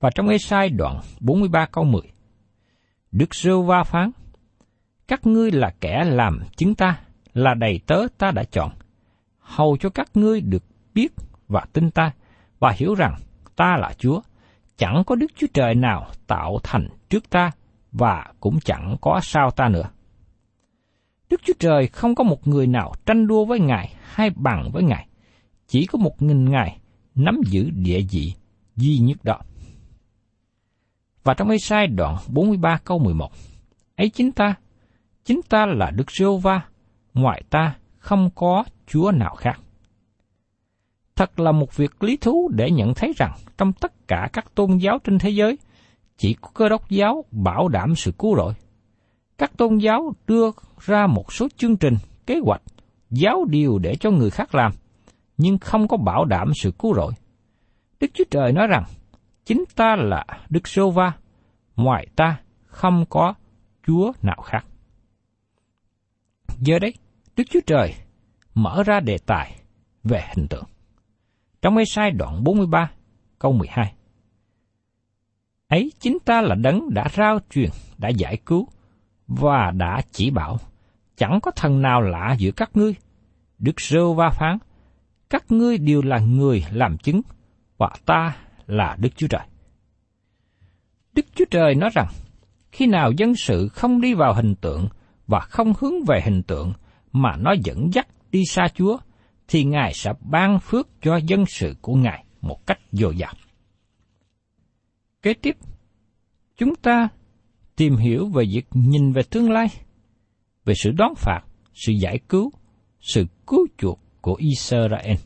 Và 0.00 0.10
trong 0.14 0.28
Ê-sai 0.28 0.68
đoạn 0.68 1.00
43 1.20 1.66
câu 1.66 1.84
10, 1.84 2.02
Đức 3.12 3.34
Rêu 3.34 3.62
Va 3.62 3.82
phán, 3.82 4.10
các 5.10 5.26
ngươi 5.26 5.50
là 5.50 5.74
kẻ 5.80 6.04
làm 6.04 6.40
chứng 6.56 6.74
ta, 6.74 7.00
là 7.34 7.54
đầy 7.54 7.80
tớ 7.86 8.06
ta 8.18 8.30
đã 8.30 8.44
chọn, 8.44 8.70
hầu 9.38 9.76
cho 9.76 9.90
các 9.90 10.08
ngươi 10.14 10.40
được 10.40 10.64
biết 10.94 11.12
và 11.48 11.64
tin 11.72 11.90
ta, 11.90 12.12
và 12.58 12.70
hiểu 12.76 12.94
rằng 12.94 13.14
ta 13.56 13.76
là 13.76 13.92
Chúa, 13.98 14.20
chẳng 14.76 15.02
có 15.06 15.14
Đức 15.14 15.26
Chúa 15.36 15.46
Trời 15.54 15.74
nào 15.74 16.06
tạo 16.26 16.58
thành 16.62 16.88
trước 17.08 17.30
ta, 17.30 17.50
và 17.92 18.26
cũng 18.40 18.58
chẳng 18.64 18.96
có 19.00 19.20
sao 19.22 19.50
ta 19.50 19.68
nữa. 19.68 19.90
Đức 21.30 21.40
Chúa 21.44 21.54
Trời 21.58 21.86
không 21.86 22.14
có 22.14 22.24
một 22.24 22.46
người 22.46 22.66
nào 22.66 22.92
tranh 23.06 23.26
đua 23.26 23.44
với 23.44 23.60
Ngài 23.60 23.94
hay 24.02 24.30
bằng 24.30 24.70
với 24.72 24.82
Ngài, 24.82 25.06
chỉ 25.66 25.86
có 25.86 25.98
một 25.98 26.22
nghìn 26.22 26.50
Ngài 26.50 26.78
nắm 27.14 27.40
giữ 27.44 27.70
địa 27.70 28.00
vị 28.10 28.34
duy 28.76 28.98
nhất 28.98 29.24
đó. 29.24 29.40
Và 31.24 31.34
trong 31.34 31.50
Ê-sai 31.50 31.86
đoạn 31.86 32.16
43 32.28 32.78
câu 32.84 32.98
11, 32.98 33.30
ấy 33.96 34.10
chính 34.10 34.32
ta, 34.32 34.54
chính 35.24 35.40
ta 35.48 35.66
là 35.66 35.90
Đức 35.90 36.10
giê 36.10 36.26
va 36.42 36.62
ngoài 37.14 37.42
ta 37.50 37.74
không 37.98 38.30
có 38.34 38.64
Chúa 38.86 39.10
nào 39.10 39.34
khác. 39.34 39.60
Thật 41.16 41.40
là 41.40 41.52
một 41.52 41.76
việc 41.76 42.02
lý 42.02 42.16
thú 42.16 42.50
để 42.54 42.70
nhận 42.70 42.94
thấy 42.94 43.12
rằng 43.16 43.32
trong 43.58 43.72
tất 43.72 44.08
cả 44.08 44.28
các 44.32 44.54
tôn 44.54 44.76
giáo 44.76 44.98
trên 45.04 45.18
thế 45.18 45.30
giới, 45.30 45.58
chỉ 46.16 46.36
có 46.40 46.48
cơ 46.54 46.68
đốc 46.68 46.90
giáo 46.90 47.24
bảo 47.30 47.68
đảm 47.68 47.94
sự 47.96 48.12
cứu 48.18 48.36
rỗi. 48.36 48.54
Các 49.38 49.56
tôn 49.56 49.78
giáo 49.78 50.12
đưa 50.26 50.50
ra 50.80 51.06
một 51.06 51.32
số 51.32 51.48
chương 51.56 51.76
trình, 51.76 51.94
kế 52.26 52.38
hoạch, 52.44 52.62
giáo 53.10 53.44
điều 53.48 53.78
để 53.78 53.96
cho 54.00 54.10
người 54.10 54.30
khác 54.30 54.54
làm, 54.54 54.72
nhưng 55.36 55.58
không 55.58 55.88
có 55.88 55.96
bảo 55.96 56.24
đảm 56.24 56.52
sự 56.54 56.72
cứu 56.78 56.94
rỗi. 56.94 57.12
Đức 58.00 58.10
Chúa 58.14 58.24
Trời 58.30 58.52
nói 58.52 58.66
rằng, 58.66 58.84
chính 59.44 59.64
ta 59.76 59.96
là 59.96 60.24
Đức 60.50 60.68
Sô 60.68 60.90
Va, 60.90 61.12
ngoài 61.76 62.06
ta 62.16 62.40
không 62.66 63.04
có 63.08 63.34
Chúa 63.86 64.12
nào 64.22 64.42
khác. 64.44 64.64
Giờ 66.60 66.78
đấy, 66.78 66.94
Đức 67.36 67.44
Chúa 67.50 67.60
Trời 67.66 67.94
mở 68.54 68.82
ra 68.86 69.00
đề 69.00 69.18
tài 69.26 69.56
về 70.04 70.24
hình 70.36 70.48
tượng. 70.48 70.64
Trong 71.62 71.76
ê 71.76 71.84
sai 71.84 72.10
đoạn 72.10 72.44
43, 72.44 72.90
câu 73.38 73.52
12. 73.52 73.94
Ấy 75.68 75.92
chính 76.00 76.18
ta 76.24 76.40
là 76.40 76.54
đấng 76.54 76.94
đã 76.94 77.08
rao 77.16 77.38
truyền, 77.50 77.70
đã 77.98 78.08
giải 78.08 78.36
cứu, 78.46 78.68
và 79.28 79.70
đã 79.70 80.02
chỉ 80.12 80.30
bảo, 80.30 80.58
chẳng 81.16 81.38
có 81.42 81.50
thần 81.50 81.82
nào 81.82 82.00
lạ 82.00 82.36
giữa 82.38 82.50
các 82.50 82.70
ngươi. 82.74 82.94
Đức 83.58 83.80
Rêu 83.80 84.14
Va 84.14 84.30
phán, 84.30 84.58
các 85.30 85.44
ngươi 85.48 85.78
đều 85.78 86.02
là 86.02 86.18
người 86.18 86.64
làm 86.72 86.98
chứng, 86.98 87.20
và 87.78 87.90
ta 88.06 88.36
là 88.66 88.96
Đức 89.00 89.10
Chúa 89.16 89.28
Trời. 89.28 89.46
Đức 91.12 91.26
Chúa 91.34 91.44
Trời 91.50 91.74
nói 91.74 91.90
rằng, 91.94 92.08
khi 92.72 92.86
nào 92.86 93.12
dân 93.12 93.34
sự 93.34 93.68
không 93.68 94.00
đi 94.00 94.14
vào 94.14 94.34
hình 94.34 94.54
tượng 94.54 94.88
và 95.30 95.40
không 95.40 95.72
hướng 95.80 96.04
về 96.04 96.20
hình 96.24 96.42
tượng, 96.42 96.72
mà 97.12 97.36
nó 97.36 97.54
dẫn 97.64 97.90
dắt 97.92 98.08
đi 98.30 98.44
xa 98.44 98.68
Chúa, 98.74 98.98
thì 99.48 99.64
Ngài 99.64 99.94
sẽ 99.94 100.12
ban 100.20 100.58
phước 100.60 100.88
cho 101.02 101.16
dân 101.16 101.44
sự 101.46 101.74
của 101.80 101.94
Ngài 101.94 102.24
một 102.40 102.66
cách 102.66 102.78
dồi 102.92 103.16
dào. 103.16 103.32
Kế 105.22 105.34
tiếp, 105.34 105.56
chúng 106.56 106.74
ta 106.74 107.08
tìm 107.76 107.96
hiểu 107.96 108.28
về 108.28 108.44
việc 108.52 108.66
nhìn 108.72 109.12
về 109.12 109.22
tương 109.30 109.50
lai, 109.50 109.66
về 110.64 110.74
sự 110.74 110.90
đón 110.90 111.14
phạt, 111.16 111.40
sự 111.74 111.92
giải 111.92 112.18
cứu, 112.28 112.50
sự 113.00 113.26
cứu 113.46 113.66
chuộc 113.78 114.00
của 114.20 114.34
Israel. 114.34 115.16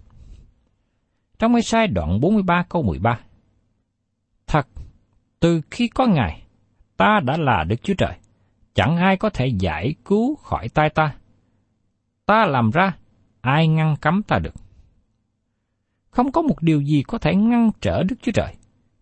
Trong 1.38 1.62
sai 1.62 1.86
đoạn 1.86 2.20
43 2.20 2.64
câu 2.68 2.82
13 2.82 3.20
Thật, 4.46 4.66
từ 5.40 5.60
khi 5.70 5.88
có 5.88 6.06
Ngài, 6.06 6.42
ta 6.96 7.20
đã 7.24 7.36
là 7.38 7.64
Đức 7.68 7.82
Chúa 7.82 7.94
Trời, 7.98 8.14
chẳng 8.74 8.96
ai 8.96 9.16
có 9.16 9.30
thể 9.30 9.46
giải 9.46 9.94
cứu 10.04 10.36
khỏi 10.36 10.68
tay 10.68 10.90
ta. 10.90 11.14
Ta 12.26 12.46
làm 12.46 12.70
ra, 12.70 12.96
ai 13.40 13.68
ngăn 13.68 13.96
cấm 14.00 14.22
ta 14.22 14.38
được. 14.38 14.54
Không 16.10 16.32
có 16.32 16.42
một 16.42 16.62
điều 16.62 16.80
gì 16.80 17.02
có 17.02 17.18
thể 17.18 17.34
ngăn 17.34 17.70
trở 17.80 18.02
Đức 18.02 18.16
Chúa 18.22 18.32
Trời. 18.32 18.54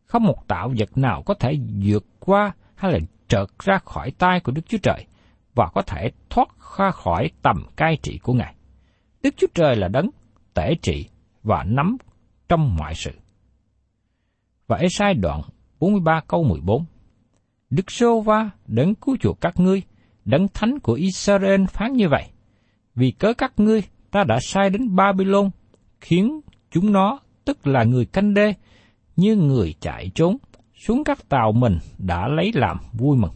Không 0.04 0.22
một 0.22 0.48
tạo 0.48 0.72
vật 0.78 0.98
nào 0.98 1.22
có 1.22 1.34
thể 1.34 1.58
vượt 1.84 2.04
qua 2.20 2.52
hay 2.74 2.92
là 2.92 2.98
trợt 3.28 3.48
ra 3.58 3.78
khỏi 3.78 4.10
tay 4.10 4.40
của 4.40 4.52
Đức 4.52 4.62
Chúa 4.68 4.78
Trời 4.82 5.06
và 5.54 5.68
có 5.74 5.82
thể 5.82 6.10
thoát 6.30 6.48
ra 6.78 6.90
khỏi 6.90 7.30
tầm 7.42 7.66
cai 7.76 7.96
trị 8.02 8.18
của 8.22 8.32
Ngài. 8.32 8.54
Đức 9.22 9.34
Chúa 9.36 9.46
Trời 9.54 9.76
là 9.76 9.88
đấng 9.88 10.10
tể 10.54 10.74
trị 10.82 11.08
và 11.42 11.64
nắm 11.64 11.96
trong 12.48 12.76
mọi 12.76 12.94
sự. 12.94 13.10
Và 14.66 14.76
Esai 14.76 15.14
đoạn 15.14 15.40
43 15.80 16.20
câu 16.28 16.44
14 16.44 16.84
Đức 17.72 17.90
Sô 17.90 18.20
Va 18.20 18.50
đấng 18.66 18.94
cứu 18.94 19.16
chuộc 19.20 19.40
các 19.40 19.60
ngươi, 19.60 19.82
đấng 20.24 20.48
thánh 20.48 20.78
của 20.78 20.92
Israel 20.92 21.64
phán 21.64 21.92
như 21.92 22.08
vậy. 22.08 22.24
Vì 22.94 23.10
cớ 23.10 23.34
các 23.34 23.52
ngươi 23.56 23.82
ta 24.10 24.24
đã 24.24 24.38
sai 24.40 24.70
đến 24.70 24.96
Babylon, 24.96 25.50
khiến 26.00 26.40
chúng 26.70 26.92
nó, 26.92 27.20
tức 27.44 27.66
là 27.66 27.84
người 27.84 28.06
canh 28.06 28.34
đê, 28.34 28.54
như 29.16 29.36
người 29.36 29.74
chạy 29.80 30.10
trốn, 30.14 30.36
xuống 30.86 31.04
các 31.04 31.28
tàu 31.28 31.52
mình 31.52 31.78
đã 31.98 32.28
lấy 32.28 32.52
làm 32.54 32.76
vui 32.92 33.16
mừng. 33.16 33.32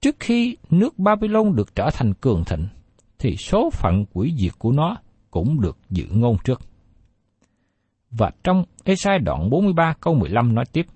Trước 0.00 0.16
khi 0.20 0.56
nước 0.70 0.98
Babylon 0.98 1.56
được 1.56 1.74
trở 1.74 1.90
thành 1.92 2.14
cường 2.14 2.44
thịnh, 2.44 2.66
thì 3.18 3.36
số 3.36 3.70
phận 3.70 4.04
quỷ 4.12 4.34
diệt 4.38 4.52
của 4.58 4.72
nó 4.72 4.96
cũng 5.30 5.60
được 5.60 5.78
dự 5.90 6.06
ngôn 6.10 6.36
trước. 6.44 6.60
Và 8.10 8.30
trong 8.44 8.64
Esai 8.84 9.18
đoạn 9.18 9.50
43 9.50 9.94
câu 10.00 10.14
15 10.14 10.54
nói 10.54 10.64
tiếp, 10.72 10.86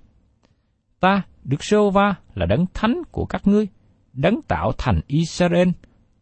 Ta, 1.00 1.22
Đức 1.44 1.64
Sô 1.64 1.90
Va 1.90 2.14
là 2.34 2.46
đấng 2.46 2.66
thánh 2.74 3.02
của 3.12 3.24
các 3.24 3.46
ngươi, 3.46 3.68
đấng 4.12 4.42
tạo 4.42 4.72
thành 4.78 5.00
Israel, 5.06 5.68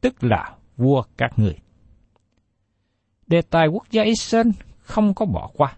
tức 0.01 0.25
là 0.25 0.55
vua 0.77 1.03
các 1.17 1.39
ngươi. 1.39 1.55
Đề 3.27 3.43
tài 3.43 3.69
quốc 3.69 3.85
gia 3.91 4.03
Israel 4.03 4.49
không 4.79 5.15
có 5.15 5.27
bỏ 5.27 5.51
qua. 5.55 5.77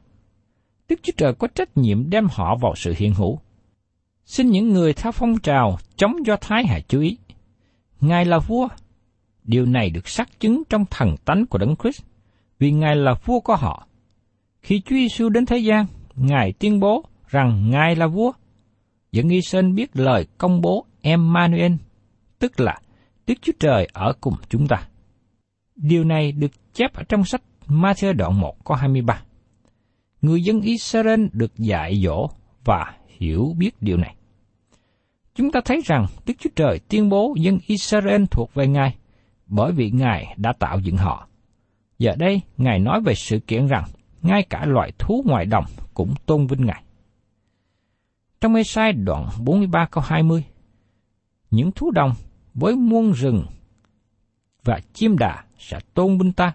Đức 0.88 1.00
Chúa 1.02 1.12
Trời 1.16 1.34
có 1.34 1.48
trách 1.54 1.76
nhiệm 1.76 2.10
đem 2.10 2.26
họ 2.30 2.56
vào 2.60 2.74
sự 2.76 2.94
hiện 2.96 3.14
hữu. 3.14 3.38
Xin 4.24 4.50
những 4.50 4.68
người 4.68 4.92
theo 4.92 5.12
phong 5.12 5.38
trào 5.38 5.78
chống 5.96 6.26
do 6.26 6.36
Thái 6.40 6.66
hãy 6.66 6.82
chú 6.88 7.00
ý. 7.00 7.18
Ngài 8.00 8.24
là 8.24 8.38
vua. 8.38 8.68
Điều 9.44 9.66
này 9.66 9.90
được 9.90 10.08
xác 10.08 10.40
chứng 10.40 10.62
trong 10.68 10.84
thần 10.90 11.16
tánh 11.24 11.46
của 11.46 11.58
Đấng 11.58 11.76
Christ, 11.76 12.02
vì 12.58 12.72
Ngài 12.72 12.96
là 12.96 13.14
vua 13.24 13.40
của 13.40 13.56
họ. 13.56 13.86
Khi 14.62 14.80
Chúa 14.80 14.96
Giêsu 14.96 15.28
đến 15.28 15.46
thế 15.46 15.58
gian, 15.58 15.86
Ngài 16.14 16.52
tuyên 16.52 16.80
bố 16.80 17.04
rằng 17.28 17.70
Ngài 17.70 17.96
là 17.96 18.06
vua. 18.06 18.32
Dẫn 19.12 19.28
nghi 19.28 19.42
sinh 19.42 19.74
biết 19.74 19.96
lời 19.96 20.26
công 20.38 20.60
bố 20.60 20.86
Emmanuel, 21.02 21.72
tức 22.38 22.60
là 22.60 22.80
Đức 23.26 23.34
Chúa 23.42 23.52
Trời 23.60 23.88
ở 23.92 24.12
cùng 24.20 24.34
chúng 24.48 24.66
ta. 24.68 24.88
Điều 25.76 26.04
này 26.04 26.32
được 26.32 26.74
chép 26.74 26.94
ở 26.94 27.02
trong 27.08 27.24
sách 27.24 27.42
Matthew 27.66 28.12
đoạn 28.12 28.40
1 28.40 28.64
có 28.64 28.74
23. 28.74 29.22
Người 30.22 30.42
dân 30.42 30.60
Israel 30.60 31.26
được 31.32 31.56
dạy 31.56 32.02
dỗ 32.04 32.28
và 32.64 32.94
hiểu 33.18 33.54
biết 33.58 33.70
điều 33.80 33.96
này. 33.96 34.14
Chúng 35.34 35.52
ta 35.52 35.60
thấy 35.64 35.80
rằng 35.84 36.06
Đức 36.26 36.34
Chúa 36.38 36.50
Trời 36.56 36.80
tuyên 36.88 37.08
bố 37.08 37.34
dân 37.38 37.58
Israel 37.66 38.24
thuộc 38.30 38.54
về 38.54 38.66
Ngài, 38.66 38.96
bởi 39.46 39.72
vì 39.72 39.90
Ngài 39.90 40.34
đã 40.36 40.52
tạo 40.58 40.78
dựng 40.78 40.96
họ. 40.96 41.28
Giờ 41.98 42.12
đây, 42.18 42.40
Ngài 42.56 42.78
nói 42.78 43.00
về 43.00 43.14
sự 43.14 43.38
kiện 43.38 43.66
rằng, 43.66 43.84
ngay 44.22 44.42
cả 44.50 44.64
loài 44.66 44.92
thú 44.98 45.22
ngoài 45.26 45.46
đồng 45.46 45.64
cũng 45.94 46.14
tôn 46.26 46.46
vinh 46.46 46.66
Ngài. 46.66 46.82
Trong 48.40 48.52
mê 48.52 48.62
sai 48.62 48.92
đoạn 48.92 49.28
43 49.44 49.86
câu 49.90 50.04
20, 50.06 50.44
những 51.50 51.72
thú 51.72 51.90
đồng 51.90 52.12
với 52.54 52.76
muôn 52.76 53.12
rừng 53.12 53.46
và 54.64 54.80
chim 54.92 55.18
đà 55.18 55.44
sẽ 55.58 55.78
tôn 55.94 56.18
vinh 56.18 56.32
ta, 56.32 56.52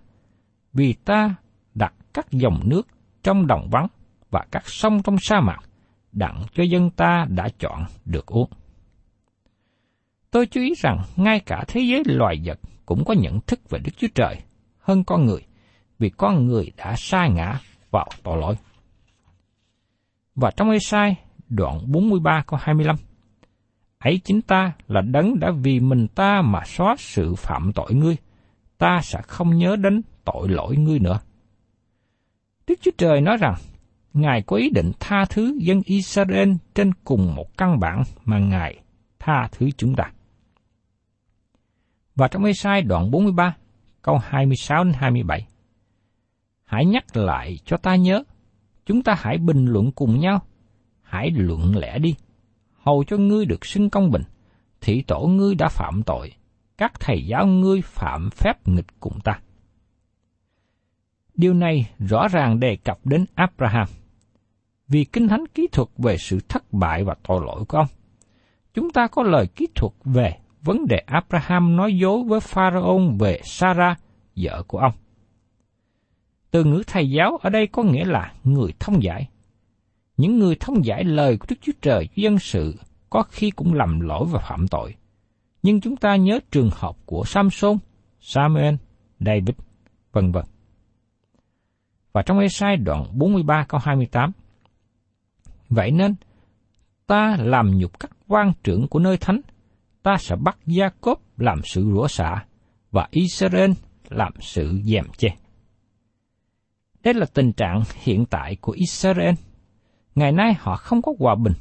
vì 0.73 0.93
ta 0.93 1.35
đặt 1.73 1.93
các 2.13 2.31
dòng 2.31 2.59
nước 2.65 2.87
trong 3.23 3.47
đồng 3.47 3.69
vắng 3.71 3.87
và 4.31 4.45
các 4.51 4.63
sông 4.69 5.03
trong 5.03 5.17
sa 5.21 5.41
mạc, 5.41 5.59
đặng 6.11 6.43
cho 6.53 6.63
dân 6.63 6.89
ta 6.89 7.25
đã 7.29 7.49
chọn 7.59 7.85
được 8.05 8.25
uống. 8.25 8.49
Tôi 10.31 10.45
chú 10.45 10.61
ý 10.61 10.73
rằng 10.77 11.03
ngay 11.15 11.39
cả 11.39 11.63
thế 11.67 11.81
giới 11.81 12.03
loài 12.05 12.41
vật 12.45 12.59
cũng 12.85 13.05
có 13.05 13.13
nhận 13.13 13.39
thức 13.41 13.69
về 13.69 13.79
Đức 13.79 13.91
Chúa 13.97 14.07
Trời 14.15 14.41
hơn 14.79 15.03
con 15.03 15.25
người, 15.25 15.41
vì 15.99 16.09
con 16.09 16.47
người 16.47 16.71
đã 16.77 16.95
sai 16.97 17.29
ngã 17.29 17.59
vào 17.91 18.07
tội 18.23 18.37
lỗi. 18.37 18.55
Và 20.35 20.51
trong 20.51 20.69
ê 20.69 20.77
sai 20.79 21.15
đoạn 21.55 21.91
43 21.91 22.43
câu 22.47 22.59
25, 22.63 22.95
ấy 23.99 24.21
chính 24.23 24.41
ta 24.41 24.73
là 24.87 25.01
đấng 25.01 25.39
đã 25.39 25.51
vì 25.51 25.79
mình 25.79 26.07
ta 26.07 26.41
mà 26.41 26.59
xóa 26.65 26.95
sự 26.97 27.35
phạm 27.35 27.71
tội 27.73 27.93
ngươi, 27.93 28.17
ta 28.77 28.99
sẽ 29.03 29.21
không 29.27 29.57
nhớ 29.57 29.75
đến 29.75 30.01
tội 30.23 30.49
lỗi 30.49 30.77
ngươi 30.77 30.99
nữa. 30.99 31.19
Đức 32.67 32.75
Chúa 32.81 32.91
Trời 32.97 33.21
nói 33.21 33.37
rằng, 33.37 33.55
Ngài 34.13 34.41
có 34.41 34.55
ý 34.57 34.69
định 34.69 34.91
tha 34.99 35.25
thứ 35.25 35.57
dân 35.59 35.81
Israel 35.85 36.51
trên 36.75 36.91
cùng 37.03 37.35
một 37.35 37.57
căn 37.57 37.79
bản 37.79 38.03
mà 38.25 38.39
Ngài 38.39 38.79
tha 39.19 39.47
thứ 39.51 39.69
chúng 39.77 39.95
ta. 39.95 40.11
Và 42.15 42.27
trong 42.27 42.43
Ê-sai 42.45 42.81
đoạn 42.81 43.11
43, 43.11 43.55
câu 44.01 44.17
26 44.17 44.83
đến 44.83 44.93
27. 44.93 45.47
Hãy 46.65 46.85
nhắc 46.85 47.17
lại 47.17 47.59
cho 47.65 47.77
ta 47.77 47.95
nhớ, 47.95 48.23
chúng 48.85 49.03
ta 49.03 49.15
hãy 49.17 49.37
bình 49.37 49.65
luận 49.65 49.91
cùng 49.91 50.19
nhau, 50.19 50.41
hãy 51.15 51.31
luận 51.31 51.77
lẽ 51.77 51.99
đi, 51.99 52.15
hầu 52.73 53.03
cho 53.03 53.17
ngươi 53.17 53.45
được 53.45 53.65
xưng 53.65 53.89
công 53.89 54.11
bình, 54.11 54.23
thị 54.81 55.03
tổ 55.07 55.19
ngươi 55.19 55.55
đã 55.55 55.69
phạm 55.69 56.03
tội, 56.03 56.33
các 56.77 56.99
thầy 56.99 57.25
giáo 57.25 57.47
ngươi 57.47 57.81
phạm 57.81 58.29
phép 58.29 58.67
nghịch 58.67 58.99
cùng 58.99 59.19
ta. 59.23 59.39
Điều 61.33 61.53
này 61.53 61.89
rõ 61.99 62.27
ràng 62.27 62.59
đề 62.59 62.75
cập 62.75 63.05
đến 63.05 63.25
Abraham. 63.35 63.87
Vì 64.87 65.03
Kinh 65.03 65.27
Thánh 65.27 65.43
kỹ 65.53 65.67
thuật 65.71 65.87
về 65.97 66.17
sự 66.17 66.39
thất 66.49 66.73
bại 66.73 67.03
và 67.03 67.15
tội 67.27 67.41
lỗi 67.45 67.65
của 67.65 67.77
ông, 67.77 67.87
chúng 68.73 68.91
ta 68.91 69.07
có 69.07 69.23
lời 69.23 69.47
kỹ 69.55 69.67
thuật 69.75 69.93
về 70.05 70.37
vấn 70.61 70.85
đề 70.87 70.97
Abraham 70.97 71.75
nói 71.75 71.97
dối 71.97 72.23
với 72.23 72.39
Pharaoh 72.39 73.01
về 73.19 73.41
Sarah, 73.43 73.99
vợ 74.35 74.63
của 74.67 74.77
ông. 74.77 74.93
Từ 76.51 76.63
ngữ 76.63 76.83
thầy 76.87 77.09
giáo 77.09 77.37
ở 77.41 77.49
đây 77.49 77.67
có 77.67 77.83
nghĩa 77.83 78.05
là 78.05 78.33
người 78.43 78.73
thông 78.79 79.03
giải. 79.03 79.27
Những 80.17 80.39
người 80.39 80.55
thông 80.59 80.85
giải 80.85 81.03
lời 81.03 81.37
của 81.37 81.45
Đức 81.49 81.55
Chúa 81.61 81.71
Trời 81.81 82.09
dân 82.15 82.39
sự 82.39 82.75
có 83.09 83.23
khi 83.23 83.51
cũng 83.51 83.73
lầm 83.73 83.99
lỗi 83.99 84.25
và 84.31 84.39
phạm 84.39 84.67
tội. 84.67 84.95
Nhưng 85.63 85.81
chúng 85.81 85.95
ta 85.95 86.15
nhớ 86.15 86.39
trường 86.51 86.69
hợp 86.73 86.95
của 87.05 87.23
Samson, 87.25 87.77
Samuel, 88.19 88.75
David, 89.19 89.55
vân 90.11 90.31
vân. 90.31 90.43
Và 92.13 92.21
trong 92.21 92.39
Esai 92.39 92.77
đoạn 92.77 93.05
43 93.13 93.65
câu 93.69 93.79
28, 93.83 94.31
Vậy 95.69 95.91
nên, 95.91 96.15
ta 97.07 97.37
làm 97.39 97.77
nhục 97.77 97.99
các 97.99 98.11
quan 98.27 98.51
trưởng 98.63 98.87
của 98.87 98.99
nơi 98.99 99.17
thánh, 99.17 99.41
ta 100.03 100.17
sẽ 100.19 100.35
bắt 100.35 100.57
Gia 100.65 100.89
Cốp 100.89 101.21
làm 101.37 101.61
sự 101.63 101.91
rủa 101.93 102.07
xả, 102.07 102.45
và 102.91 103.07
Israel 103.11 103.71
làm 104.09 104.33
sự 104.39 104.81
dèm 104.83 105.05
chê. 105.17 105.29
Đây 107.03 107.13
là 107.13 107.25
tình 107.33 107.53
trạng 107.53 107.83
hiện 108.03 108.25
tại 108.25 108.57
của 108.61 108.71
Israel. 108.71 109.35
Ngày 110.15 110.31
nay 110.31 110.53
họ 110.59 110.75
không 110.75 111.01
có 111.01 111.13
hòa 111.19 111.35
bình, 111.35 111.53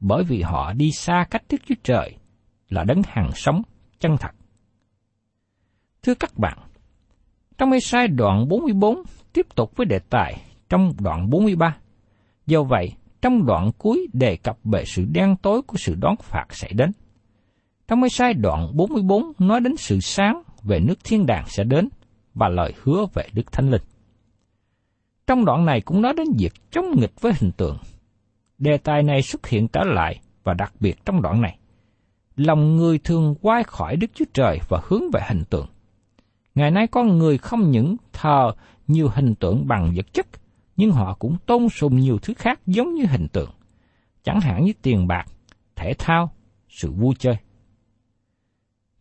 bởi 0.00 0.24
vì 0.24 0.42
họ 0.42 0.72
đi 0.72 0.92
xa 0.92 1.26
cách 1.30 1.42
Đức 1.50 1.56
Chúa 1.66 1.74
Trời 1.82 2.16
là 2.68 2.84
đấng 2.84 3.02
hàng 3.06 3.30
sống 3.34 3.62
chân 3.98 4.16
thật. 4.20 4.30
Thưa 6.02 6.14
các 6.14 6.38
bạn, 6.38 6.58
trong 7.58 7.72
Ê-sai 7.72 8.08
đoạn 8.08 8.48
44 8.48 9.02
tiếp 9.32 9.46
tục 9.54 9.76
với 9.76 9.86
đề 9.86 9.98
tài 9.98 10.42
trong 10.68 10.92
đoạn 11.00 11.30
43. 11.30 11.76
Do 12.46 12.62
vậy, 12.62 12.92
trong 13.22 13.46
đoạn 13.46 13.70
cuối 13.78 14.06
đề 14.12 14.36
cập 14.36 14.58
về 14.64 14.84
sự 14.84 15.04
đen 15.12 15.36
tối 15.42 15.62
của 15.62 15.76
sự 15.76 15.94
đón 15.94 16.16
phạt 16.22 16.46
xảy 16.50 16.72
đến. 16.72 16.92
Trong 17.88 18.02
Ê-sai 18.02 18.34
đoạn 18.34 18.70
44 18.74 19.32
nói 19.38 19.60
đến 19.60 19.76
sự 19.76 20.00
sáng 20.00 20.42
về 20.62 20.80
nước 20.80 21.04
thiên 21.04 21.26
đàng 21.26 21.44
sẽ 21.48 21.64
đến 21.64 21.88
và 22.34 22.48
lời 22.48 22.72
hứa 22.82 23.06
về 23.14 23.28
Đức 23.32 23.52
Thánh 23.52 23.70
Linh. 23.70 23.82
Trong 25.26 25.44
đoạn 25.44 25.64
này 25.66 25.80
cũng 25.80 26.02
nói 26.02 26.14
đến 26.16 26.26
việc 26.38 26.52
chống 26.70 27.00
nghịch 27.00 27.20
với 27.20 27.32
hình 27.40 27.52
tượng. 27.52 27.78
Đề 28.60 28.78
tài 28.78 29.02
này 29.02 29.22
xuất 29.22 29.46
hiện 29.46 29.68
trở 29.68 29.84
lại 29.84 30.20
và 30.44 30.54
đặc 30.54 30.72
biệt 30.80 31.04
trong 31.04 31.22
đoạn 31.22 31.40
này. 31.40 31.58
Lòng 32.36 32.76
người 32.76 32.98
thường 32.98 33.34
quay 33.40 33.62
khỏi 33.64 33.96
Đức 33.96 34.06
Chúa 34.14 34.24
Trời 34.32 34.58
và 34.68 34.80
hướng 34.84 35.02
về 35.12 35.20
hình 35.28 35.44
tượng. 35.50 35.66
Ngày 36.54 36.70
nay 36.70 36.86
con 36.86 37.18
người 37.18 37.38
không 37.38 37.70
những 37.70 37.96
thờ 38.12 38.52
nhiều 38.86 39.08
hình 39.14 39.34
tượng 39.34 39.66
bằng 39.68 39.92
vật 39.96 40.12
chất, 40.12 40.26
nhưng 40.76 40.90
họ 40.90 41.14
cũng 41.18 41.36
tôn 41.46 41.68
sùng 41.68 41.96
nhiều 41.96 42.18
thứ 42.18 42.34
khác 42.34 42.60
giống 42.66 42.94
như 42.94 43.04
hình 43.06 43.28
tượng, 43.28 43.50
chẳng 44.22 44.40
hạn 44.40 44.64
như 44.64 44.72
tiền 44.82 45.06
bạc, 45.06 45.24
thể 45.76 45.94
thao, 45.98 46.32
sự 46.68 46.90
vui 46.92 47.14
chơi. 47.18 47.36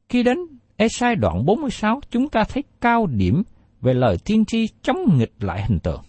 Khi 0.10 0.24
đến 0.24 0.38
Esai 0.78 1.16
đoạn 1.16 1.46
46, 1.46 2.02
chúng 2.10 2.30
ta 2.30 2.44
thấy 2.44 2.64
cao 2.82 3.06
điểm 3.06 3.44
về 3.82 3.94
lời 3.94 4.18
tiên 4.26 4.46
tri 4.46 4.68
chống 4.82 5.18
nghịch 5.18 5.34
lại 5.40 5.66
hình 5.68 5.80
tượng. 5.80 6.02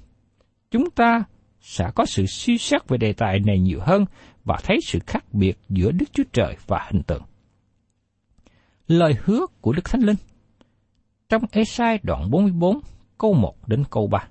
Chúng 0.71 0.91
ta 0.91 1.25
sẽ 1.61 1.91
có 1.95 2.07
sự 2.07 2.27
suy 2.27 2.59
xét 2.59 2.89
về 2.89 2.99
đề 2.99 3.13
tài 3.13 3.39
này 3.41 3.59
nhiều 3.59 3.81
hơn 3.83 4.05
và 4.45 4.59
thấy 4.63 4.79
sự 4.87 4.99
khác 5.07 5.25
biệt 5.33 5.59
giữa 5.69 5.91
Đức 5.91 6.07
Chúa 6.13 6.25
Trời 6.33 6.57
và 6.67 6.89
hình 6.93 7.03
tượng. 7.03 7.23
Lời 8.89 9.15
hứa 9.25 9.47
của 9.61 9.73
Đức 9.73 9.85
Thánh 9.85 10.01
Linh 10.01 10.17
Trong 11.29 11.43
Esai 11.53 11.99
đoạn 12.03 12.31
44, 12.31 12.81
câu 13.19 13.35
1 13.35 13.69
đến 13.69 13.85
câu 13.91 14.07
3 14.07 14.29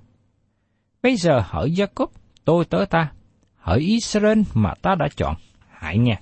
Bây 1.02 1.16
giờ 1.16 1.40
hỡi 1.44 1.70
Jacob, 1.70 2.06
tôi 2.44 2.64
tớ 2.64 2.84
ta, 2.90 3.12
hỡi 3.56 3.80
Israel 3.80 4.40
mà 4.54 4.74
ta 4.82 4.94
đã 4.94 5.08
chọn, 5.16 5.34
hãy 5.68 5.98
nghe. 5.98 6.20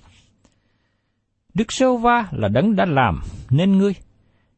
Đức 1.55 1.73
Sơ 1.73 1.97
Va 1.97 2.29
là 2.31 2.49
đấng 2.49 2.77
đã 2.77 2.85
làm 2.85 3.21
nên 3.51 3.79
ngươi, 3.79 3.95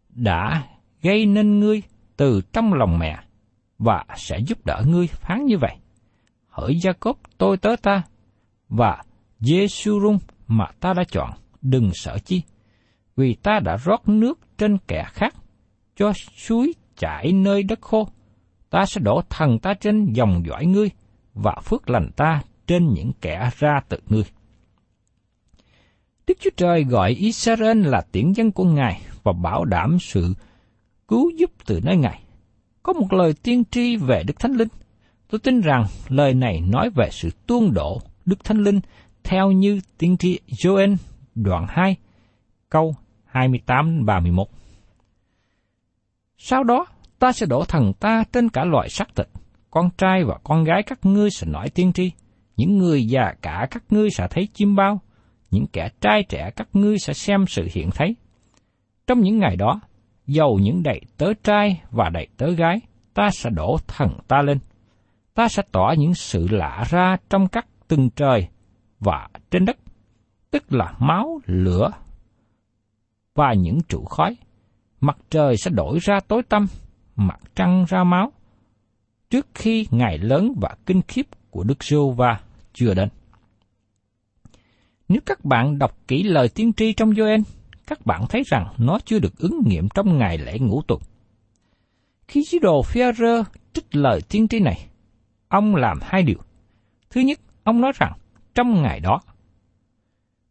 đã 0.08 0.62
gây 1.02 1.26
nên 1.26 1.60
ngươi 1.60 1.82
từ 2.16 2.40
trong 2.52 2.74
lòng 2.74 2.98
mẹ, 2.98 3.18
và 3.78 4.04
sẽ 4.16 4.38
giúp 4.38 4.66
đỡ 4.66 4.82
ngươi 4.86 5.06
phán 5.06 5.44
như 5.44 5.58
vậy. 5.58 5.76
Hỡi 6.60 6.74
Jacob 6.74 7.14
tôi 7.38 7.56
tớ 7.56 7.76
ta, 7.82 8.02
và 8.68 9.02
Jerusalem 9.40 10.18
mà 10.46 10.66
ta 10.80 10.92
đã 10.94 11.04
chọn, 11.04 11.30
đừng 11.62 11.90
sợ 11.94 12.18
chi, 12.24 12.42
vì 13.16 13.34
ta 13.34 13.60
đã 13.64 13.76
rót 13.76 14.08
nước 14.08 14.38
trên 14.58 14.78
kẻ 14.78 15.04
khác, 15.12 15.34
cho 15.96 16.12
suối 16.36 16.72
chảy 16.96 17.32
nơi 17.32 17.62
đất 17.62 17.80
khô. 17.80 18.08
Ta 18.70 18.86
sẽ 18.86 19.00
đổ 19.00 19.22
thần 19.30 19.58
ta 19.58 19.74
trên 19.74 20.12
dòng 20.12 20.42
dõi 20.46 20.66
ngươi, 20.66 20.90
và 21.34 21.56
phước 21.64 21.90
lành 21.90 22.10
ta 22.16 22.42
trên 22.66 22.92
những 22.94 23.12
kẻ 23.20 23.50
ra 23.58 23.80
từ 23.88 23.98
ngươi. 24.08 24.24
Đức 26.26 26.38
Chúa 26.40 26.50
Trời 26.56 26.84
gọi 26.84 27.10
Israel 27.10 27.86
là 27.86 28.00
tiễn 28.12 28.32
dân 28.32 28.52
của 28.52 28.64
Ngài 28.64 29.00
và 29.22 29.32
bảo 29.32 29.64
đảm 29.64 29.98
sự 30.00 30.34
cứu 31.08 31.30
giúp 31.38 31.50
từ 31.66 31.80
nơi 31.84 31.96
Ngài. 31.96 32.22
Có 32.82 32.92
một 32.92 33.12
lời 33.12 33.32
tiên 33.42 33.62
tri 33.70 33.96
về 33.96 34.22
Đức 34.26 34.38
Thánh 34.38 34.52
Linh. 34.52 34.68
Tôi 35.30 35.38
tin 35.38 35.60
rằng 35.60 35.84
lời 36.08 36.34
này 36.34 36.60
nói 36.60 36.90
về 36.94 37.08
sự 37.10 37.28
tuôn 37.46 37.72
đổ 37.72 38.00
Đức 38.26 38.44
Thánh 38.44 38.58
Linh 38.58 38.80
theo 39.24 39.50
như 39.50 39.80
tiên 39.98 40.16
tri 40.16 40.38
Joel 40.46 40.96
đoạn 41.34 41.66
2, 41.68 41.96
câu 42.68 42.94
28-31. 43.32 44.44
Sau 46.38 46.64
đó, 46.64 46.86
ta 47.18 47.32
sẽ 47.32 47.46
đổ 47.46 47.64
thần 47.64 47.92
ta 47.92 48.24
trên 48.32 48.48
cả 48.48 48.64
loại 48.64 48.88
xác 48.88 49.16
thịt, 49.16 49.28
con 49.70 49.90
trai 49.98 50.24
và 50.24 50.38
con 50.44 50.64
gái 50.64 50.82
các 50.82 50.98
ngươi 51.02 51.30
sẽ 51.30 51.46
nói 51.46 51.68
tiên 51.74 51.92
tri, 51.92 52.10
những 52.56 52.78
người 52.78 53.06
già 53.06 53.34
cả 53.42 53.66
các 53.70 53.82
ngươi 53.90 54.10
sẽ 54.10 54.26
thấy 54.30 54.48
chim 54.54 54.76
bao, 54.76 55.00
những 55.50 55.66
kẻ 55.66 55.88
trai 56.00 56.22
trẻ 56.28 56.50
các 56.56 56.68
ngươi 56.72 56.98
sẽ 56.98 57.12
xem 57.12 57.44
sự 57.46 57.68
hiện 57.72 57.90
thấy. 57.94 58.16
Trong 59.06 59.20
những 59.20 59.38
ngày 59.38 59.56
đó, 59.56 59.80
dầu 60.26 60.58
những 60.62 60.82
đầy 60.82 61.00
tớ 61.16 61.26
trai 61.42 61.80
và 61.90 62.08
đầy 62.08 62.26
tớ 62.36 62.50
gái, 62.50 62.80
ta 63.14 63.30
sẽ 63.32 63.50
đổ 63.50 63.76
thần 63.86 64.08
ta 64.28 64.42
lên. 64.42 64.58
Ta 65.34 65.48
sẽ 65.48 65.62
tỏ 65.72 65.94
những 65.98 66.14
sự 66.14 66.48
lạ 66.48 66.84
ra 66.90 67.16
trong 67.30 67.48
các 67.48 67.66
từng 67.88 68.10
trời 68.10 68.48
và 69.00 69.28
trên 69.50 69.64
đất, 69.64 69.76
tức 70.50 70.72
là 70.72 70.94
máu, 70.98 71.40
lửa 71.46 71.90
và 73.34 73.54
những 73.54 73.78
trụ 73.88 74.04
khói. 74.04 74.36
Mặt 75.00 75.16
trời 75.30 75.56
sẽ 75.56 75.70
đổi 75.70 75.98
ra 76.02 76.20
tối 76.28 76.42
tăm, 76.42 76.66
mặt 77.16 77.40
trăng 77.54 77.84
ra 77.88 78.04
máu, 78.04 78.32
trước 79.30 79.46
khi 79.54 79.86
ngày 79.90 80.18
lớn 80.18 80.52
và 80.60 80.76
kinh 80.86 81.02
khiếp 81.08 81.26
của 81.50 81.64
Đức 81.64 81.84
Giô 81.84 82.10
va 82.10 82.40
chưa 82.72 82.94
đến. 82.94 83.08
Nếu 85.08 85.20
các 85.26 85.44
bạn 85.44 85.78
đọc 85.78 85.96
kỹ 86.08 86.22
lời 86.22 86.48
tiên 86.48 86.72
tri 86.72 86.92
trong 86.92 87.10
Joel, 87.10 87.42
các 87.86 88.06
bạn 88.06 88.24
thấy 88.28 88.42
rằng 88.46 88.74
nó 88.78 88.98
chưa 89.04 89.18
được 89.18 89.38
ứng 89.38 89.60
nghiệm 89.66 89.88
trong 89.94 90.18
ngày 90.18 90.38
lễ 90.38 90.58
ngũ 90.58 90.82
tuần. 90.82 91.00
Khi 92.28 92.44
sứ 92.44 92.58
đồ 92.58 92.82
Führer 92.82 93.44
trích 93.72 93.96
lời 93.96 94.20
tiên 94.28 94.48
tri 94.48 94.60
này, 94.60 94.86
ông 95.50 95.76
làm 95.76 95.98
hai 96.02 96.22
điều. 96.22 96.38
Thứ 97.10 97.20
nhất, 97.20 97.40
ông 97.64 97.80
nói 97.80 97.92
rằng 97.94 98.12
trong 98.54 98.82
ngày 98.82 99.00
đó, 99.00 99.20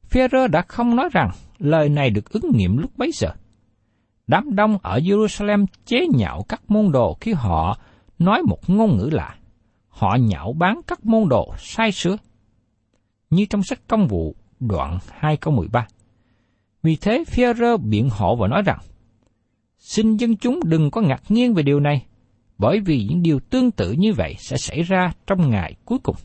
phêrô 0.04 0.48
đã 0.48 0.62
không 0.62 0.96
nói 0.96 1.10
rằng 1.12 1.32
lời 1.60 1.90
này 1.90 2.10
được 2.10 2.30
ứng 2.30 2.52
nghiệm 2.54 2.78
lúc 2.78 2.92
bấy 2.98 3.12
giờ. 3.14 3.30
Đám 4.28 4.56
đông 4.56 4.78
ở 4.82 5.00
Jerusalem 5.00 5.66
chế 5.86 6.08
nhạo 6.14 6.44
các 6.50 6.62
môn 6.68 6.92
đồ 6.92 7.18
khi 7.22 7.34
họ 7.34 7.78
nói 8.20 8.42
một 8.48 8.60
ngôn 8.68 8.98
ngữ 8.98 9.10
lạ. 9.12 9.36
Họ 9.88 10.16
nhạo 10.16 10.54
bán 10.54 10.82
các 10.88 11.06
môn 11.06 11.30
đồ 11.30 11.54
sai 11.58 11.92
sứa. 11.92 12.18
Như 13.30 13.46
trong 13.46 13.64
sách 13.64 13.80
công 13.88 14.08
vụ 14.08 14.36
đoạn 14.60 14.98
2 15.10 15.38
câu 15.38 15.54
13. 15.54 15.88
Vì 16.84 16.96
thế 16.96 17.24
phêrô 17.28 17.78
biện 17.78 18.10
hộ 18.10 18.36
và 18.36 18.48
nói 18.48 18.62
rằng, 18.66 18.80
xin 19.78 20.18
dân 20.18 20.38
chúng 20.38 20.60
đừng 20.66 20.92
có 20.92 21.02
ngạc 21.02 21.24
nhiên 21.30 21.54
về 21.54 21.64
điều 21.64 21.80
này, 21.80 22.06
bởi 22.60 22.80
vì 22.80 23.06
những 23.10 23.22
điều 23.22 23.40
tương 23.40 23.72
tự 23.72 23.92
như 23.92 24.14
vậy 24.14 24.36
sẽ 24.38 24.58
xảy 24.58 24.82
ra 24.82 25.12
trong 25.28 25.50
ngày 25.50 25.76
cuối 25.86 26.00
cùng. 26.04 26.16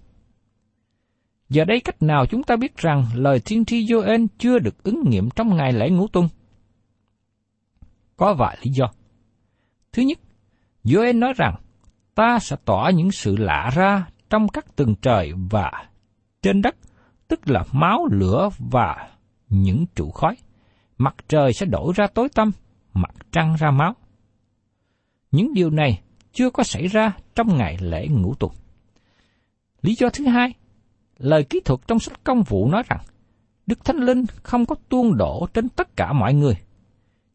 Giờ 1.48 1.64
đây 1.64 1.80
cách 1.80 2.02
nào 2.02 2.26
chúng 2.26 2.42
ta 2.42 2.56
biết 2.56 2.76
rằng 2.76 3.04
lời 3.14 3.40
thiên 3.44 3.64
tri 3.64 3.86
Joel 3.86 4.26
chưa 4.38 4.58
được 4.58 4.82
ứng 4.82 5.02
nghiệm 5.06 5.30
trong 5.30 5.56
ngày 5.56 5.72
lễ 5.72 5.90
ngũ 5.90 6.08
tuần? 6.08 6.28
Có 8.16 8.34
vài 8.34 8.58
lý 8.62 8.70
do. 8.70 8.86
Thứ 9.92 10.02
nhất, 10.02 10.18
Joel 10.84 11.18
nói 11.18 11.32
rằng 11.36 11.54
ta 12.14 12.38
sẽ 12.38 12.56
tỏ 12.64 12.90
những 12.94 13.10
sự 13.10 13.36
lạ 13.36 13.70
ra 13.74 14.06
trong 14.30 14.48
các 14.48 14.76
tầng 14.76 14.94
trời 15.02 15.32
và 15.50 15.88
trên 16.42 16.62
đất, 16.62 16.76
tức 17.28 17.48
là 17.50 17.64
máu, 17.72 18.06
lửa 18.10 18.48
và 18.58 19.10
những 19.48 19.86
trụ 19.94 20.10
khói. 20.10 20.36
Mặt 20.98 21.14
trời 21.28 21.52
sẽ 21.52 21.66
đổ 21.66 21.92
ra 21.96 22.06
tối 22.14 22.28
tăm, 22.34 22.50
mặt 22.94 23.10
trăng 23.32 23.54
ra 23.58 23.70
máu. 23.70 23.94
Những 25.30 25.54
điều 25.54 25.70
này 25.70 26.00
chưa 26.34 26.50
có 26.50 26.62
xảy 26.62 26.86
ra 26.86 27.12
trong 27.34 27.58
ngày 27.58 27.76
lễ 27.80 28.08
ngũ 28.08 28.34
tuần. 28.34 28.52
Lý 29.82 29.94
do 29.94 30.08
thứ 30.10 30.26
hai, 30.26 30.54
lời 31.18 31.44
kỹ 31.44 31.60
thuật 31.64 31.80
trong 31.86 31.98
sách 31.98 32.24
công 32.24 32.42
vụ 32.42 32.68
nói 32.68 32.82
rằng 32.88 33.00
Đức 33.66 33.84
Thánh 33.84 33.96
Linh 33.96 34.24
không 34.42 34.66
có 34.66 34.74
tuôn 34.88 35.16
đổ 35.16 35.46
trên 35.54 35.68
tất 35.68 35.96
cả 35.96 36.12
mọi 36.12 36.34
người. 36.34 36.54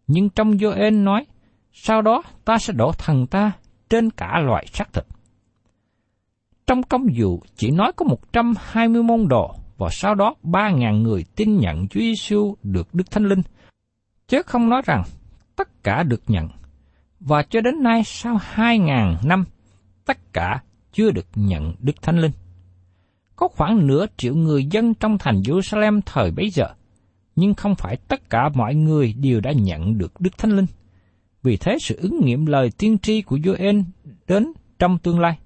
Nhưng 0.07 0.29
trong 0.29 0.51
Joel 0.51 1.03
nói, 1.03 1.25
sau 1.73 2.01
đó 2.01 2.23
ta 2.45 2.57
sẽ 2.57 2.73
đổ 2.73 2.91
thần 2.97 3.27
ta 3.27 3.51
trên 3.89 4.09
cả 4.09 4.39
loại 4.39 4.65
xác 4.73 4.93
thịt. 4.93 5.05
Trong 6.67 6.83
công 6.83 7.07
vụ 7.17 7.41
chỉ 7.55 7.71
nói 7.71 7.91
có 7.95 8.05
120 8.05 9.03
môn 9.03 9.27
đồ 9.27 9.55
và 9.77 9.89
sau 9.91 10.15
đó 10.15 10.35
3.000 10.43 11.01
người 11.01 11.25
tin 11.35 11.57
nhận 11.57 11.87
Chúa 11.87 11.99
Giêsu 11.99 12.55
được 12.63 12.93
Đức 12.93 13.11
Thánh 13.11 13.25
Linh, 13.25 13.41
chứ 14.27 14.41
không 14.41 14.69
nói 14.69 14.81
rằng 14.85 15.03
tất 15.55 15.83
cả 15.83 16.03
được 16.03 16.21
nhận. 16.27 16.47
Và 17.19 17.43
cho 17.43 17.61
đến 17.61 17.83
nay 17.83 18.01
sau 18.05 18.39
2.000 18.55 19.15
năm, 19.23 19.45
tất 20.05 20.33
cả 20.33 20.63
chưa 20.91 21.11
được 21.11 21.27
nhận 21.35 21.73
Đức 21.79 22.01
Thánh 22.01 22.19
Linh. 22.19 22.31
Có 23.35 23.47
khoảng 23.47 23.87
nửa 23.87 24.05
triệu 24.17 24.35
người 24.35 24.65
dân 24.65 24.93
trong 24.93 25.17
thành 25.17 25.41
Jerusalem 25.41 26.01
thời 26.05 26.31
bấy 26.31 26.49
giờ, 26.49 26.65
nhưng 27.35 27.53
không 27.53 27.75
phải 27.75 27.97
tất 28.07 28.29
cả 28.29 28.49
mọi 28.49 28.75
người 28.75 29.13
đều 29.13 29.41
đã 29.41 29.51
nhận 29.51 29.97
được 29.97 30.21
Đức 30.21 30.37
Thánh 30.37 30.51
Linh. 30.51 30.65
Vì 31.43 31.57
thế 31.57 31.77
sự 31.81 31.99
ứng 32.01 32.19
nghiệm 32.25 32.45
lời 32.45 32.71
tiên 32.77 32.97
tri 32.97 33.21
của 33.21 33.37
Joel 33.37 33.83
đến 34.27 34.53
trong 34.79 34.97
tương 34.97 35.19
lai. 35.19 35.39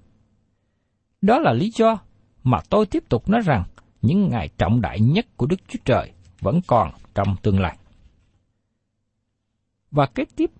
Đó 1.22 1.38
là 1.38 1.52
lý 1.52 1.70
do 1.74 1.98
mà 2.42 2.58
tôi 2.70 2.86
tiếp 2.86 3.04
tục 3.08 3.28
nói 3.28 3.40
rằng 3.40 3.64
những 4.02 4.28
ngày 4.28 4.48
trọng 4.58 4.80
đại 4.80 5.00
nhất 5.00 5.26
của 5.36 5.46
Đức 5.46 5.60
Chúa 5.68 5.78
Trời 5.84 6.12
vẫn 6.40 6.60
còn 6.66 6.90
trong 7.14 7.36
tương 7.42 7.60
lai. 7.60 7.76
Và 9.90 10.06
kế 10.06 10.24
tiếp 10.36 10.50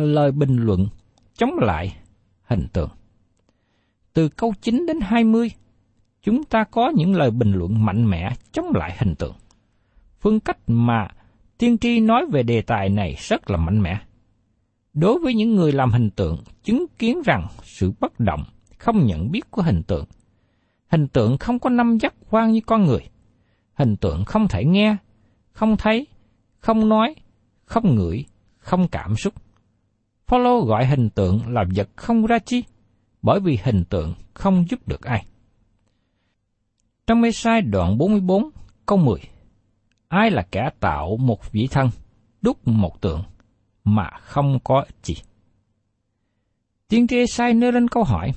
lời 0.00 0.32
bình 0.32 0.56
luận 0.56 0.86
chống 1.34 1.58
lại 1.58 1.96
hình 2.42 2.66
tượng. 2.72 2.90
Từ 4.12 4.28
câu 4.28 4.54
9 4.60 4.86
đến 4.86 5.00
20, 5.00 5.50
chúng 6.22 6.44
ta 6.44 6.64
có 6.64 6.92
những 6.94 7.14
lời 7.16 7.30
bình 7.30 7.52
luận 7.52 7.84
mạnh 7.84 8.10
mẽ 8.10 8.30
chống 8.52 8.66
lại 8.74 8.96
hình 8.98 9.14
tượng. 9.14 9.34
Phương 10.20 10.40
cách 10.40 10.58
mà 10.66 11.08
tiên 11.58 11.78
tri 11.78 12.00
nói 12.00 12.26
về 12.32 12.42
đề 12.42 12.62
tài 12.62 12.88
này 12.88 13.16
rất 13.18 13.50
là 13.50 13.56
mạnh 13.56 13.82
mẽ. 13.82 14.00
Đối 14.92 15.18
với 15.18 15.34
những 15.34 15.54
người 15.54 15.72
làm 15.72 15.90
hình 15.90 16.10
tượng, 16.10 16.38
chứng 16.62 16.86
kiến 16.98 17.22
rằng 17.24 17.46
sự 17.62 17.92
bất 18.00 18.20
động, 18.20 18.44
không 18.78 19.06
nhận 19.06 19.30
biết 19.30 19.50
của 19.50 19.62
hình 19.62 19.82
tượng. 19.82 20.04
Hình 20.88 21.08
tượng 21.08 21.38
không 21.38 21.58
có 21.58 21.70
năm 21.70 21.98
giác 21.98 22.14
quan 22.30 22.52
như 22.52 22.60
con 22.66 22.84
người. 22.84 23.08
Hình 23.74 23.96
tượng 23.96 24.24
không 24.24 24.48
thể 24.48 24.64
nghe, 24.64 24.96
không 25.52 25.76
thấy, 25.76 26.06
không 26.58 26.88
nói, 26.88 27.14
không 27.64 27.94
ngửi, 27.94 28.24
không 28.58 28.88
cảm 28.88 29.16
xúc. 29.16 29.34
Paulo 30.30 30.60
gọi 30.60 30.86
hình 30.86 31.10
tượng 31.10 31.48
là 31.48 31.64
vật 31.74 31.88
không 31.96 32.26
ra 32.26 32.38
chi, 32.38 32.64
bởi 33.22 33.40
vì 33.40 33.58
hình 33.64 33.84
tượng 33.84 34.14
không 34.34 34.64
giúp 34.70 34.88
được 34.88 35.02
ai. 35.02 35.26
Trong 37.06 37.20
mê 37.20 37.32
sai 37.32 37.62
đoạn 37.62 37.98
44, 37.98 38.50
câu 38.86 38.98
10, 38.98 39.20
ai 40.08 40.30
là 40.30 40.42
kẻ 40.52 40.70
tạo 40.80 41.16
một 41.16 41.52
vị 41.52 41.68
thân, 41.70 41.90
đúc 42.42 42.68
một 42.68 43.00
tượng, 43.00 43.22
mà 43.84 44.10
không 44.20 44.58
có 44.64 44.80
ích 44.86 44.96
gì. 45.02 45.14
Tiên 46.88 47.06
tri 47.06 47.26
sai 47.26 47.54
nêu 47.54 47.72
lên 47.72 47.88
câu 47.88 48.04
hỏi, 48.04 48.32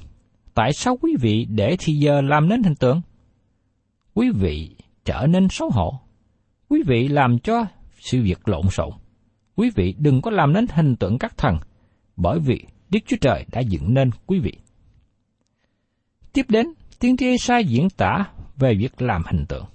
tại 0.54 0.74
sao 0.74 0.98
quý 1.02 1.16
vị 1.22 1.46
để 1.50 1.76
thì 1.80 1.94
giờ 1.94 2.22
làm 2.22 2.50
nên 2.50 2.64
hình 2.64 2.76
tượng? 2.76 3.02
Quý 4.14 4.30
vị 4.30 4.76
trở 5.06 5.28
nên 5.30 5.48
xấu 5.50 5.70
hổ. 5.70 6.00
Quý 6.70 6.84
vị 6.88 7.08
làm 7.08 7.40
cho 7.40 7.66
sự 8.00 8.22
việc 8.24 8.48
lộn 8.48 8.70
xộn. 8.70 8.92
Quý 9.56 9.70
vị 9.76 9.96
đừng 9.98 10.22
có 10.22 10.32
làm 10.32 10.54
nên 10.54 10.66
hình 10.70 10.96
tượng 10.96 11.18
các 11.18 11.38
thần, 11.38 11.58
bởi 12.16 12.40
vì 12.40 12.66
Đức 12.90 13.00
Chúa 13.06 13.18
Trời 13.22 13.46
đã 13.52 13.60
dựng 13.60 13.94
nên 13.94 14.10
quý 14.26 14.40
vị. 14.40 14.54
Tiếp 16.34 16.46
đến, 16.50 16.68
tiên 17.00 17.18
tri 17.18 17.26
Esai 17.28 17.66
diễn 17.66 17.90
tả 17.90 18.26
về 18.56 18.74
việc 18.76 19.02
làm 19.02 19.22
hình 19.32 19.46
tượng. 19.50 19.66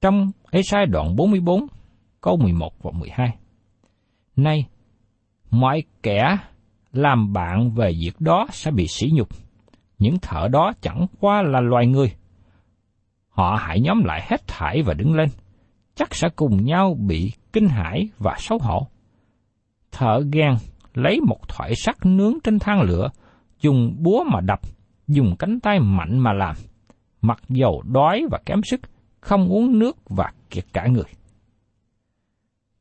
Trong 0.00 0.30
Esai 0.50 0.86
đoạn 0.86 1.16
44, 1.16 1.66
câu 2.20 2.36
11 2.36 2.82
và 2.82 2.90
12. 2.90 3.36
Nay, 4.36 4.66
mọi 5.50 5.82
kẻ 6.02 6.36
làm 6.92 7.32
bạn 7.32 7.70
về 7.70 7.92
việc 8.00 8.20
đó 8.20 8.46
sẽ 8.50 8.70
bị 8.70 8.86
sỉ 8.88 9.10
nhục. 9.12 9.28
Những 9.98 10.18
thợ 10.22 10.48
đó 10.48 10.72
chẳng 10.80 11.06
qua 11.20 11.42
là 11.42 11.60
loài 11.60 11.86
người. 11.86 12.12
Họ 13.28 13.56
hãy 13.60 13.80
nhóm 13.80 14.04
lại 14.04 14.26
hết 14.30 14.46
thải 14.46 14.82
và 14.82 14.94
đứng 14.94 15.14
lên. 15.14 15.28
Chắc 15.94 16.14
sẽ 16.14 16.28
cùng 16.36 16.64
nhau 16.64 16.94
bị 16.94 17.32
kinh 17.52 17.68
hãi 17.68 18.08
và 18.18 18.36
xấu 18.38 18.58
hổ. 18.58 18.86
Thợ 19.92 20.22
ghen 20.32 20.54
lấy 20.94 21.20
một 21.20 21.48
thỏi 21.48 21.72
sắt 21.76 22.06
nướng 22.06 22.34
trên 22.44 22.58
than 22.58 22.82
lửa, 22.82 23.10
dùng 23.60 23.96
búa 23.98 24.24
mà 24.24 24.40
đập, 24.40 24.60
dùng 25.08 25.36
cánh 25.38 25.60
tay 25.60 25.80
mạnh 25.80 26.18
mà 26.18 26.32
làm. 26.32 26.56
Mặc 27.20 27.38
dầu 27.48 27.82
đói 27.86 28.24
và 28.30 28.38
kém 28.46 28.60
sức, 28.62 28.80
không 29.20 29.48
uống 29.48 29.78
nước 29.78 29.96
và 30.08 30.32
kiệt 30.50 30.64
cả 30.72 30.86
người. 30.86 31.04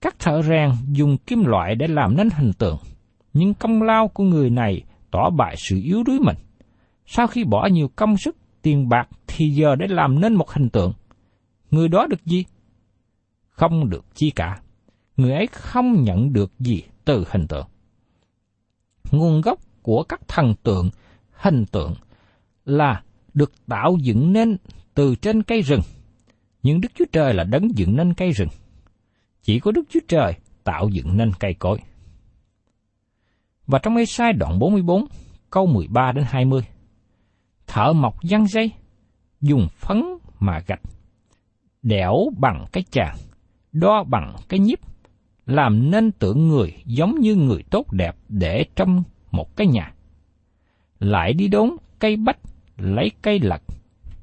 Các 0.02 0.19
thợ 0.19 0.41
rèn 0.41 0.71
dùng 0.91 1.17
kim 1.17 1.45
loại 1.45 1.76
để 1.76 1.88
làm 1.88 2.17
nên 2.17 2.30
hình 2.30 2.54
tượng, 2.54 2.78
nhưng 3.34 3.54
công 3.54 3.82
lao 3.82 4.08
của 4.08 4.24
người 4.24 4.50
này 4.50 4.84
tỏ 5.12 5.30
bại 5.30 5.56
sự 5.58 5.82
yếu 5.84 6.04
đuối 6.04 6.19
mình. 6.19 6.38
Sau 7.06 7.28
khi 7.28 7.43
bỏ 7.43 7.67
nhiều 7.71 7.88
công 7.95 8.17
sức, 8.17 8.36
tiền 8.62 8.89
bạc 8.89 9.08
thì 9.28 9.50
giờ 9.50 9.76
để 9.76 9.88
làm 9.89 10.21
nên 10.21 10.34
một 10.34 10.50
hình 10.50 10.69
tượng, 10.69 10.93
người 11.71 11.88
đó 11.88 12.08
được 12.10 12.26
gì? 12.26 12.45
Không 13.50 13.89
được 13.89 14.06
chi 14.15 14.32
cả. 14.36 14.62
Người 15.17 15.34
ấy 15.34 15.47
không 15.47 16.04
nhận 16.04 16.34
được 16.34 16.52
gì 16.60 16.84
từ 17.06 17.26
hình 17.32 17.47
tượng. 17.47 17.67
Nguồn 19.12 19.41
gốc 19.41 19.60
của 19.82 20.04
các 20.04 20.21
thần 20.28 20.54
tượng, 20.63 20.89
hình 21.32 21.65
tượng 21.65 21.93
là 22.65 23.04
được 23.34 23.52
tạo 23.67 23.97
dựng 24.02 24.34
nên 24.34 24.58
từ 24.93 25.15
trên 25.15 25.43
cây 25.43 25.62
rừng. 25.62 25.82
Nhưng 26.63 26.82
Đức 26.82 26.89
Chúa 26.95 27.06
Trời 27.12 27.34
là 27.34 27.43
đấng 27.43 27.78
dựng 27.78 27.95
nên 27.95 28.13
cây 28.13 28.32
rừng. 28.32 28.50
Chỉ 29.41 29.60
có 29.60 29.71
Đức 29.71 29.84
Chúa 29.89 30.00
Trời 30.08 30.34
tạo 30.63 30.89
dựng 30.89 31.17
nên 31.17 31.32
cây 31.39 31.54
cối. 31.54 31.80
Và 33.67 33.80
trong 33.80 33.95
ê 33.95 34.06
sai 34.06 34.34
đoạn 34.34 34.60
44, 34.60 35.06
câu 35.50 35.65
13 35.65 36.12
đến 36.12 36.24
20. 36.28 36.62
Thợ 37.67 37.93
mọc 37.93 38.24
giăng 38.24 38.47
dây, 38.47 38.71
dùng 39.41 39.67
phấn 39.76 40.04
mà 40.39 40.60
gạch, 40.67 40.82
đẽo 41.82 42.15
bằng 42.38 42.65
cái 42.71 42.84
chàng, 42.91 43.17
đo 43.71 44.04
bằng 44.04 44.36
cái 44.50 44.60
nhíp, 44.60 44.80
làm 45.46 45.92
nên 45.92 46.12
tượng 46.12 46.48
người 46.48 46.74
giống 46.86 47.20
như 47.20 47.36
người 47.36 47.64
tốt 47.70 47.94
đẹp 47.94 48.16
để 48.30 48.66
trong 48.76 49.04
một 49.32 49.56
cái 49.56 49.68
nhà. 49.68 49.94
Lại 51.00 51.34
đi 51.34 51.48
đốn 51.48 51.70
cây 52.00 52.18
bách, 52.18 52.38
lấy 52.78 53.12
cây 53.22 53.40
lật, 53.40 53.62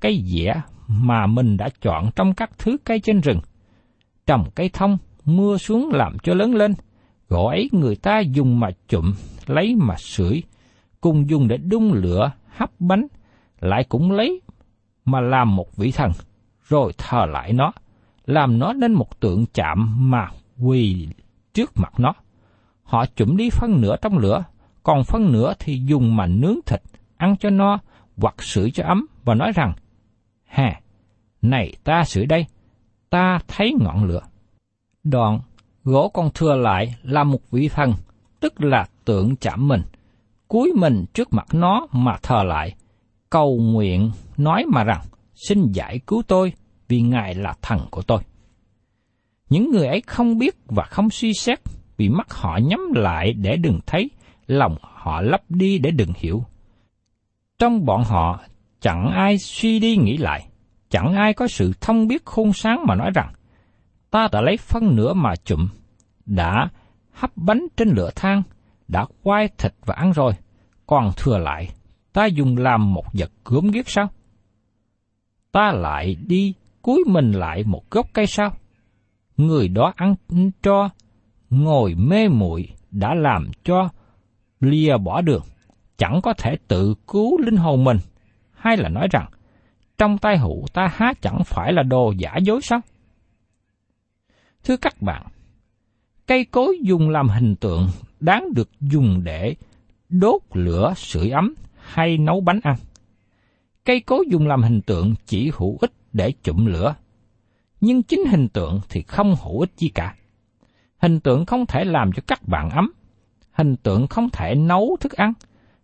cây 0.00 0.22
dẻ 0.24 0.62
mà 0.88 1.26
mình 1.26 1.56
đã 1.56 1.68
chọn 1.80 2.10
trong 2.16 2.34
các 2.34 2.50
thứ 2.58 2.76
cây 2.84 3.00
trên 3.00 3.20
rừng. 3.20 3.40
Trồng 4.26 4.50
cây 4.54 4.70
thông, 4.72 4.98
mưa 5.24 5.56
xuống 5.56 5.90
làm 5.92 6.18
cho 6.22 6.34
lớn 6.34 6.54
lên, 6.54 6.74
gỗ 7.28 7.46
ấy 7.46 7.68
người 7.72 7.96
ta 7.96 8.20
dùng 8.20 8.60
mà 8.60 8.70
chụm, 8.88 9.12
lấy 9.46 9.76
mà 9.76 9.94
sưởi, 9.98 10.42
cùng 11.00 11.30
dùng 11.30 11.48
để 11.48 11.56
đun 11.56 11.90
lửa, 11.90 12.32
hấp 12.46 12.70
bánh, 12.78 13.06
lại 13.60 13.84
cũng 13.88 14.12
lấy 14.12 14.40
mà 15.04 15.20
làm 15.20 15.56
một 15.56 15.76
vị 15.76 15.90
thần, 15.90 16.12
rồi 16.68 16.92
thờ 16.98 17.26
lại 17.26 17.52
nó, 17.52 17.72
làm 18.26 18.58
nó 18.58 18.72
nên 18.72 18.92
một 18.92 19.20
tượng 19.20 19.44
chạm 19.54 20.10
mà 20.10 20.28
quỳ 20.60 21.08
trước 21.54 21.72
mặt 21.74 21.92
nó. 21.98 22.12
Họ 22.82 23.06
chuẩn 23.06 23.36
đi 23.36 23.50
phân 23.50 23.80
nửa 23.80 23.96
trong 24.02 24.18
lửa, 24.18 24.44
còn 24.82 25.04
phân 25.04 25.32
nửa 25.32 25.52
thì 25.58 25.82
dùng 25.86 26.16
mà 26.16 26.26
nướng 26.26 26.56
thịt, 26.66 26.82
ăn 27.16 27.36
cho 27.36 27.50
no, 27.50 27.78
hoặc 28.16 28.42
sưởi 28.42 28.70
cho 28.70 28.84
ấm, 28.84 29.06
và 29.24 29.34
nói 29.34 29.52
rằng, 29.54 29.72
Hà, 30.44 30.80
này 31.42 31.74
ta 31.84 32.04
sưởi 32.04 32.26
đây, 32.26 32.46
ta 33.10 33.38
thấy 33.48 33.74
ngọn 33.80 34.04
lửa. 34.04 34.20
Đoạn, 35.04 35.40
gỗ 35.84 36.08
còn 36.14 36.30
thừa 36.34 36.56
lại 36.56 36.94
là 37.02 37.24
một 37.24 37.50
vị 37.50 37.68
thần, 37.68 37.94
tức 38.40 38.60
là 38.60 38.86
tượng 39.04 39.36
chạm 39.36 39.68
mình, 39.68 39.82
cúi 40.48 40.72
mình 40.76 41.04
trước 41.14 41.32
mặt 41.32 41.46
nó 41.52 41.86
mà 41.92 42.16
thờ 42.22 42.42
lại, 42.42 42.74
cầu 43.30 43.58
nguyện 43.58 44.10
nói 44.36 44.64
mà 44.68 44.84
rằng, 44.84 45.02
xin 45.34 45.72
giải 45.72 46.00
cứu 46.06 46.22
tôi 46.28 46.52
vì 46.88 47.00
Ngài 47.00 47.34
là 47.34 47.54
thần 47.62 47.80
của 47.90 48.02
tôi. 48.02 48.20
Những 49.50 49.70
người 49.70 49.86
ấy 49.86 50.02
không 50.06 50.38
biết 50.38 50.54
và 50.66 50.84
không 50.84 51.10
suy 51.10 51.32
xét 51.34 51.58
vì 51.96 52.08
mắt 52.08 52.32
họ 52.32 52.58
nhắm 52.62 52.80
lại 52.94 53.32
để 53.32 53.56
đừng 53.56 53.80
thấy, 53.86 54.10
lòng 54.46 54.76
họ 54.80 55.20
lấp 55.20 55.40
đi 55.48 55.78
để 55.78 55.90
đừng 55.90 56.12
hiểu. 56.16 56.44
Trong 57.58 57.84
bọn 57.84 58.04
họ 58.04 58.40
chẳng 58.80 59.10
ai 59.14 59.38
suy 59.38 59.78
đi 59.78 59.96
nghĩ 59.96 60.16
lại, 60.16 60.48
chẳng 60.90 61.12
ai 61.14 61.32
có 61.34 61.48
sự 61.48 61.72
thông 61.80 62.06
biết 62.08 62.24
khôn 62.24 62.52
sáng 62.52 62.84
mà 62.86 62.94
nói 62.94 63.10
rằng, 63.14 63.32
ta 64.10 64.28
đã 64.32 64.40
lấy 64.40 64.56
phân 64.56 64.96
nửa 64.96 65.12
mà 65.12 65.36
chụm, 65.44 65.68
đã 66.26 66.68
hấp 67.12 67.36
bánh 67.36 67.66
trên 67.76 67.88
lửa 67.88 68.10
than, 68.16 68.42
đã 68.88 69.06
quay 69.22 69.48
thịt 69.58 69.74
và 69.84 69.94
ăn 69.94 70.12
rồi, 70.12 70.32
còn 70.86 71.10
thừa 71.16 71.38
lại, 71.38 71.68
ta 72.12 72.26
dùng 72.26 72.56
làm 72.56 72.94
một 72.94 73.04
vật 73.12 73.30
gớm 73.44 73.70
ghiếc 73.70 73.88
sao? 73.88 74.08
Ta 75.52 75.72
lại 75.72 76.16
đi 76.26 76.54
cúi 76.82 77.04
mình 77.06 77.32
lại 77.32 77.62
một 77.66 77.90
gốc 77.90 78.06
cây 78.12 78.26
sao? 78.26 78.52
Người 79.38 79.68
đó 79.68 79.92
ăn 79.96 80.14
cho, 80.62 80.88
ngồi 81.50 81.94
mê 81.94 82.28
muội 82.28 82.68
đã 82.90 83.14
làm 83.14 83.50
cho 83.64 83.88
lìa 84.60 84.96
bỏ 84.96 85.20
đường, 85.20 85.42
chẳng 85.96 86.20
có 86.22 86.32
thể 86.32 86.56
tự 86.68 86.94
cứu 87.06 87.40
linh 87.40 87.56
hồn 87.56 87.84
mình, 87.84 87.98
hay 88.52 88.76
là 88.76 88.88
nói 88.88 89.08
rằng, 89.10 89.26
trong 89.98 90.18
tay 90.18 90.38
hữu 90.38 90.66
ta 90.72 90.90
há 90.94 91.12
chẳng 91.22 91.44
phải 91.44 91.72
là 91.72 91.82
đồ 91.82 92.12
giả 92.18 92.36
dối 92.36 92.60
sao? 92.62 92.80
Thưa 94.64 94.76
các 94.76 95.02
bạn, 95.02 95.26
cây 96.26 96.44
cối 96.44 96.78
dùng 96.82 97.10
làm 97.10 97.28
hình 97.28 97.56
tượng 97.56 97.88
đáng 98.20 98.54
được 98.54 98.70
dùng 98.80 99.24
để 99.24 99.54
đốt 100.08 100.40
lửa 100.52 100.92
sưởi 100.96 101.30
ấm 101.30 101.54
hay 101.76 102.18
nấu 102.18 102.40
bánh 102.40 102.60
ăn. 102.62 102.76
Cây 103.84 104.00
cối 104.00 104.24
dùng 104.30 104.46
làm 104.46 104.62
hình 104.62 104.80
tượng 104.82 105.14
chỉ 105.26 105.50
hữu 105.54 105.78
ích 105.80 105.92
để 106.12 106.32
chụm 106.42 106.66
lửa, 106.66 106.94
nhưng 107.80 108.02
chính 108.02 108.24
hình 108.24 108.48
tượng 108.48 108.80
thì 108.88 109.02
không 109.02 109.34
hữu 109.44 109.60
ích 109.60 109.70
gì 109.76 109.88
cả. 109.88 110.14
Hình 110.98 111.20
tượng 111.20 111.46
không 111.46 111.66
thể 111.66 111.84
làm 111.84 112.10
cho 112.12 112.22
các 112.26 112.48
bạn 112.48 112.70
ấm, 112.70 112.92
hình 113.52 113.76
tượng 113.76 114.06
không 114.06 114.30
thể 114.30 114.54
nấu 114.54 114.96
thức 115.00 115.12
ăn, 115.12 115.32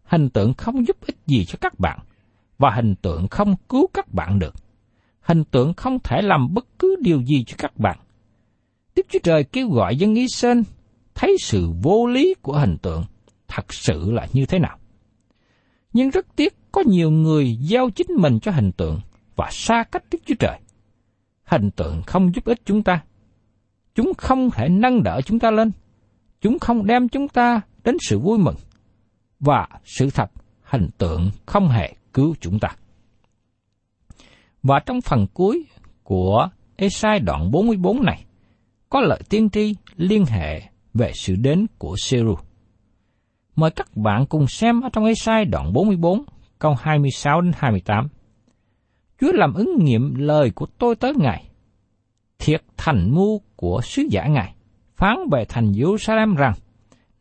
hình 0.04 0.28
tượng 0.28 0.54
không 0.54 0.86
giúp 0.86 0.96
ích 1.06 1.16
gì 1.26 1.44
cho 1.44 1.58
các 1.60 1.78
bạn, 1.78 1.98
và 2.58 2.70
hình 2.70 2.94
tượng 2.94 3.28
không 3.28 3.54
cứu 3.68 3.86
các 3.94 4.14
bạn 4.14 4.38
được. 4.38 4.54
Hình 5.20 5.44
tượng 5.44 5.74
không 5.74 5.98
thể 6.04 6.22
làm 6.22 6.54
bất 6.54 6.66
cứ 6.78 6.96
điều 7.00 7.22
gì 7.22 7.44
cho 7.46 7.54
các 7.58 7.76
bạn. 7.76 7.98
Đức 8.96 9.06
Chúa 9.08 9.18
Trời 9.22 9.44
kêu 9.44 9.68
gọi 9.68 9.96
dân 9.96 10.14
Israel 10.14 10.60
thấy 11.14 11.36
sự 11.40 11.70
vô 11.82 12.06
lý 12.06 12.34
của 12.42 12.58
hình 12.58 12.78
tượng 12.78 13.04
thật 13.48 13.72
sự 13.72 14.10
là 14.12 14.26
như 14.32 14.46
thế 14.46 14.58
nào. 14.58 14.78
Nhưng 15.92 16.10
rất 16.10 16.26
tiếc 16.36 16.54
có 16.72 16.82
nhiều 16.86 17.10
người 17.10 17.56
giao 17.60 17.90
chính 17.90 18.06
mình 18.16 18.40
cho 18.40 18.52
hình 18.52 18.72
tượng 18.72 19.00
và 19.36 19.48
xa 19.50 19.84
cách 19.92 20.04
Đức 20.10 20.18
Chúa 20.26 20.34
Trời. 20.38 20.58
Hình 21.44 21.70
tượng 21.70 22.02
không 22.06 22.34
giúp 22.34 22.44
ích 22.44 22.60
chúng 22.64 22.82
ta. 22.82 23.02
Chúng 23.94 24.12
không 24.18 24.50
thể 24.50 24.68
nâng 24.68 25.02
đỡ 25.02 25.20
chúng 25.24 25.38
ta 25.38 25.50
lên. 25.50 25.72
Chúng 26.40 26.58
không 26.58 26.86
đem 26.86 27.08
chúng 27.08 27.28
ta 27.28 27.60
đến 27.84 27.96
sự 28.00 28.18
vui 28.18 28.38
mừng. 28.38 28.56
Và 29.40 29.68
sự 29.84 30.10
thật, 30.10 30.30
hình 30.62 30.88
tượng 30.98 31.30
không 31.46 31.68
hề 31.68 31.94
cứu 32.12 32.34
chúng 32.40 32.58
ta. 32.60 32.68
Và 34.62 34.80
trong 34.86 35.00
phần 35.00 35.26
cuối 35.34 35.66
của 36.02 36.48
Esai 36.76 37.20
đoạn 37.20 37.50
44 37.50 38.04
này, 38.04 38.24
có 38.90 39.00
lời 39.00 39.20
tiên 39.28 39.50
tri 39.50 39.74
liên 39.96 40.24
hệ 40.26 40.62
về 40.94 41.12
sự 41.14 41.34
đến 41.36 41.66
của 41.78 41.96
Seru. 41.98 42.34
Mời 43.56 43.70
các 43.70 43.96
bạn 43.96 44.26
cùng 44.26 44.46
xem 44.46 44.80
ở 44.80 44.88
trong 44.92 45.04
Esai 45.04 45.44
đoạn 45.44 45.72
44, 45.72 46.24
câu 46.58 46.74
26 46.80 47.40
đến 47.40 47.52
28. 47.56 48.08
Chúa 49.20 49.32
làm 49.32 49.54
ứng 49.54 49.84
nghiệm 49.84 50.14
lời 50.14 50.50
của 50.54 50.66
tôi 50.78 50.96
tới 50.96 51.12
Ngài. 51.16 51.44
Thiệt 52.38 52.62
thành 52.76 53.14
mưu 53.14 53.40
của 53.56 53.80
sứ 53.82 54.02
giả 54.10 54.26
Ngài, 54.26 54.54
phán 54.96 55.16
về 55.32 55.44
thành 55.48 55.72
Jerusalem 55.72 56.36
rằng, 56.36 56.54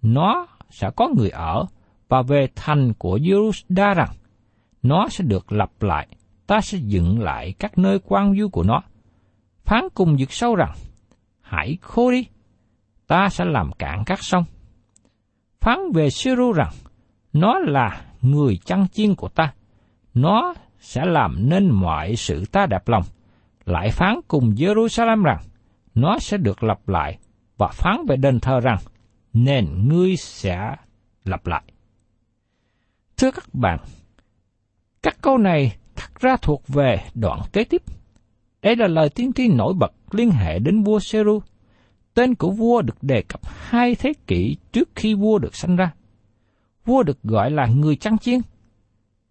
nó 0.01 0.47
sẽ 0.69 0.89
có 0.95 1.09
người 1.17 1.29
ở 1.29 1.65
và 2.09 2.21
về 2.21 2.47
thành 2.55 2.93
của 2.93 3.17
Jerusalem 3.17 3.93
rằng 3.93 4.09
nó 4.83 5.07
sẽ 5.09 5.23
được 5.23 5.51
lập 5.51 5.71
lại, 5.79 6.07
ta 6.47 6.61
sẽ 6.61 6.77
dựng 6.77 7.19
lại 7.19 7.53
các 7.59 7.77
nơi 7.77 7.99
quan 8.05 8.35
du 8.39 8.49
của 8.49 8.63
nó. 8.63 8.81
Phán 9.65 9.87
cùng 9.93 10.15
vực 10.19 10.31
sâu 10.31 10.55
rằng, 10.55 10.71
hãy 11.41 11.77
khô 11.81 12.11
đi, 12.11 12.27
ta 13.07 13.29
sẽ 13.29 13.45
làm 13.45 13.71
cạn 13.71 14.03
các 14.05 14.19
sông. 14.23 14.43
Phán 15.61 15.79
về 15.93 16.09
Siru 16.09 16.51
rằng, 16.51 16.71
nó 17.33 17.59
là 17.59 18.05
người 18.21 18.57
chăn 18.65 18.87
chiên 18.93 19.15
của 19.15 19.29
ta, 19.29 19.53
nó 20.13 20.53
sẽ 20.83 21.05
làm 21.05 21.49
nên 21.49 21.69
mọi 21.69 22.15
sự 22.15 22.45
ta 22.51 22.65
đẹp 22.65 22.87
lòng. 22.87 23.03
Lại 23.65 23.89
phán 23.91 24.19
cùng 24.27 24.53
Jerusalem 24.57 25.23
rằng, 25.23 25.41
nó 25.95 26.19
sẽ 26.19 26.37
được 26.37 26.63
lập 26.63 26.89
lại, 26.89 27.17
và 27.57 27.67
phán 27.67 28.05
về 28.07 28.15
đền 28.15 28.39
thờ 28.39 28.59
rằng, 28.59 28.77
nên 29.33 29.87
ngươi 29.87 30.15
sẽ 30.15 30.75
lập 31.25 31.47
lại. 31.47 31.63
Thưa 33.17 33.31
các 33.31 33.53
bạn, 33.53 33.79
các 35.03 35.17
câu 35.21 35.37
này 35.37 35.75
thật 35.95 36.19
ra 36.19 36.35
thuộc 36.41 36.67
về 36.67 37.03
đoạn 37.13 37.41
kế 37.53 37.63
tiếp. 37.63 37.81
Đây 38.61 38.75
là 38.75 38.87
lời 38.87 39.09
tiên 39.09 39.33
tri 39.33 39.47
nổi 39.47 39.73
bật 39.73 39.93
liên 40.11 40.31
hệ 40.31 40.59
đến 40.59 40.83
vua 40.83 40.99
Seru. 40.99 41.41
Tên 42.13 42.35
của 42.35 42.51
vua 42.51 42.81
được 42.81 43.03
đề 43.03 43.21
cập 43.21 43.41
hai 43.43 43.95
thế 43.95 44.13
kỷ 44.27 44.57
trước 44.71 44.89
khi 44.95 45.13
vua 45.13 45.39
được 45.39 45.55
sanh 45.55 45.75
ra. 45.75 45.93
Vua 46.85 47.03
được 47.03 47.23
gọi 47.23 47.51
là 47.51 47.65
người 47.65 47.95
chăn 47.95 48.17
chiên. 48.17 48.39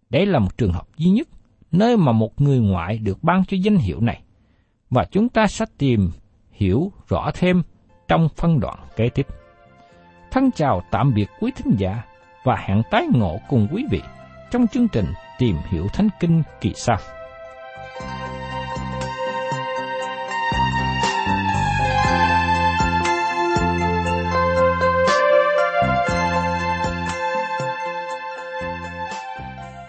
Đây 0.09 0.25
là 0.25 0.39
một 0.39 0.57
trường 0.57 0.73
hợp 0.73 0.87
duy 0.97 1.09
nhất 1.09 1.27
nơi 1.73 1.97
mà 1.97 2.11
một 2.11 2.41
người 2.41 2.59
ngoại 2.59 2.97
được 2.97 3.23
ban 3.23 3.45
cho 3.45 3.57
danh 3.61 3.75
hiệu 3.75 4.01
này. 4.01 4.21
Và 4.89 5.05
chúng 5.11 5.29
ta 5.29 5.47
sẽ 5.47 5.65
tìm 5.77 6.11
hiểu 6.51 6.91
rõ 7.07 7.31
thêm 7.33 7.63
trong 8.07 8.27
phân 8.35 8.59
đoạn 8.59 8.79
kế 8.95 9.09
tiếp. 9.09 9.27
Thân 10.31 10.51
chào 10.51 10.83
tạm 10.91 11.13
biệt 11.13 11.29
quý 11.39 11.51
thính 11.55 11.75
giả 11.77 12.03
và 12.43 12.55
hẹn 12.55 12.81
tái 12.91 13.07
ngộ 13.13 13.39
cùng 13.49 13.67
quý 13.73 13.85
vị 13.91 14.01
trong 14.51 14.67
chương 14.67 14.87
trình 14.87 15.05
Tìm 15.37 15.57
hiểu 15.69 15.87
Thánh 15.93 16.09
Kinh 16.19 16.43
kỳ 16.61 16.73
sau. 16.75 16.97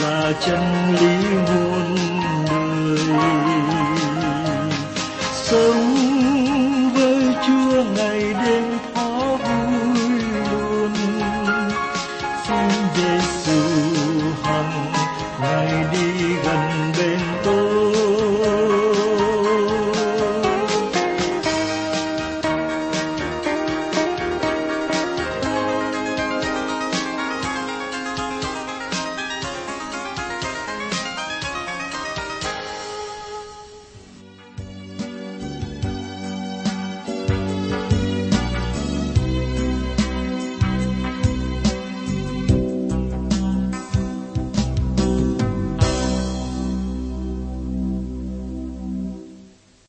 Là 0.00 0.32
chân 0.40 0.94
lý 1.00 1.36
muôn 1.36 1.81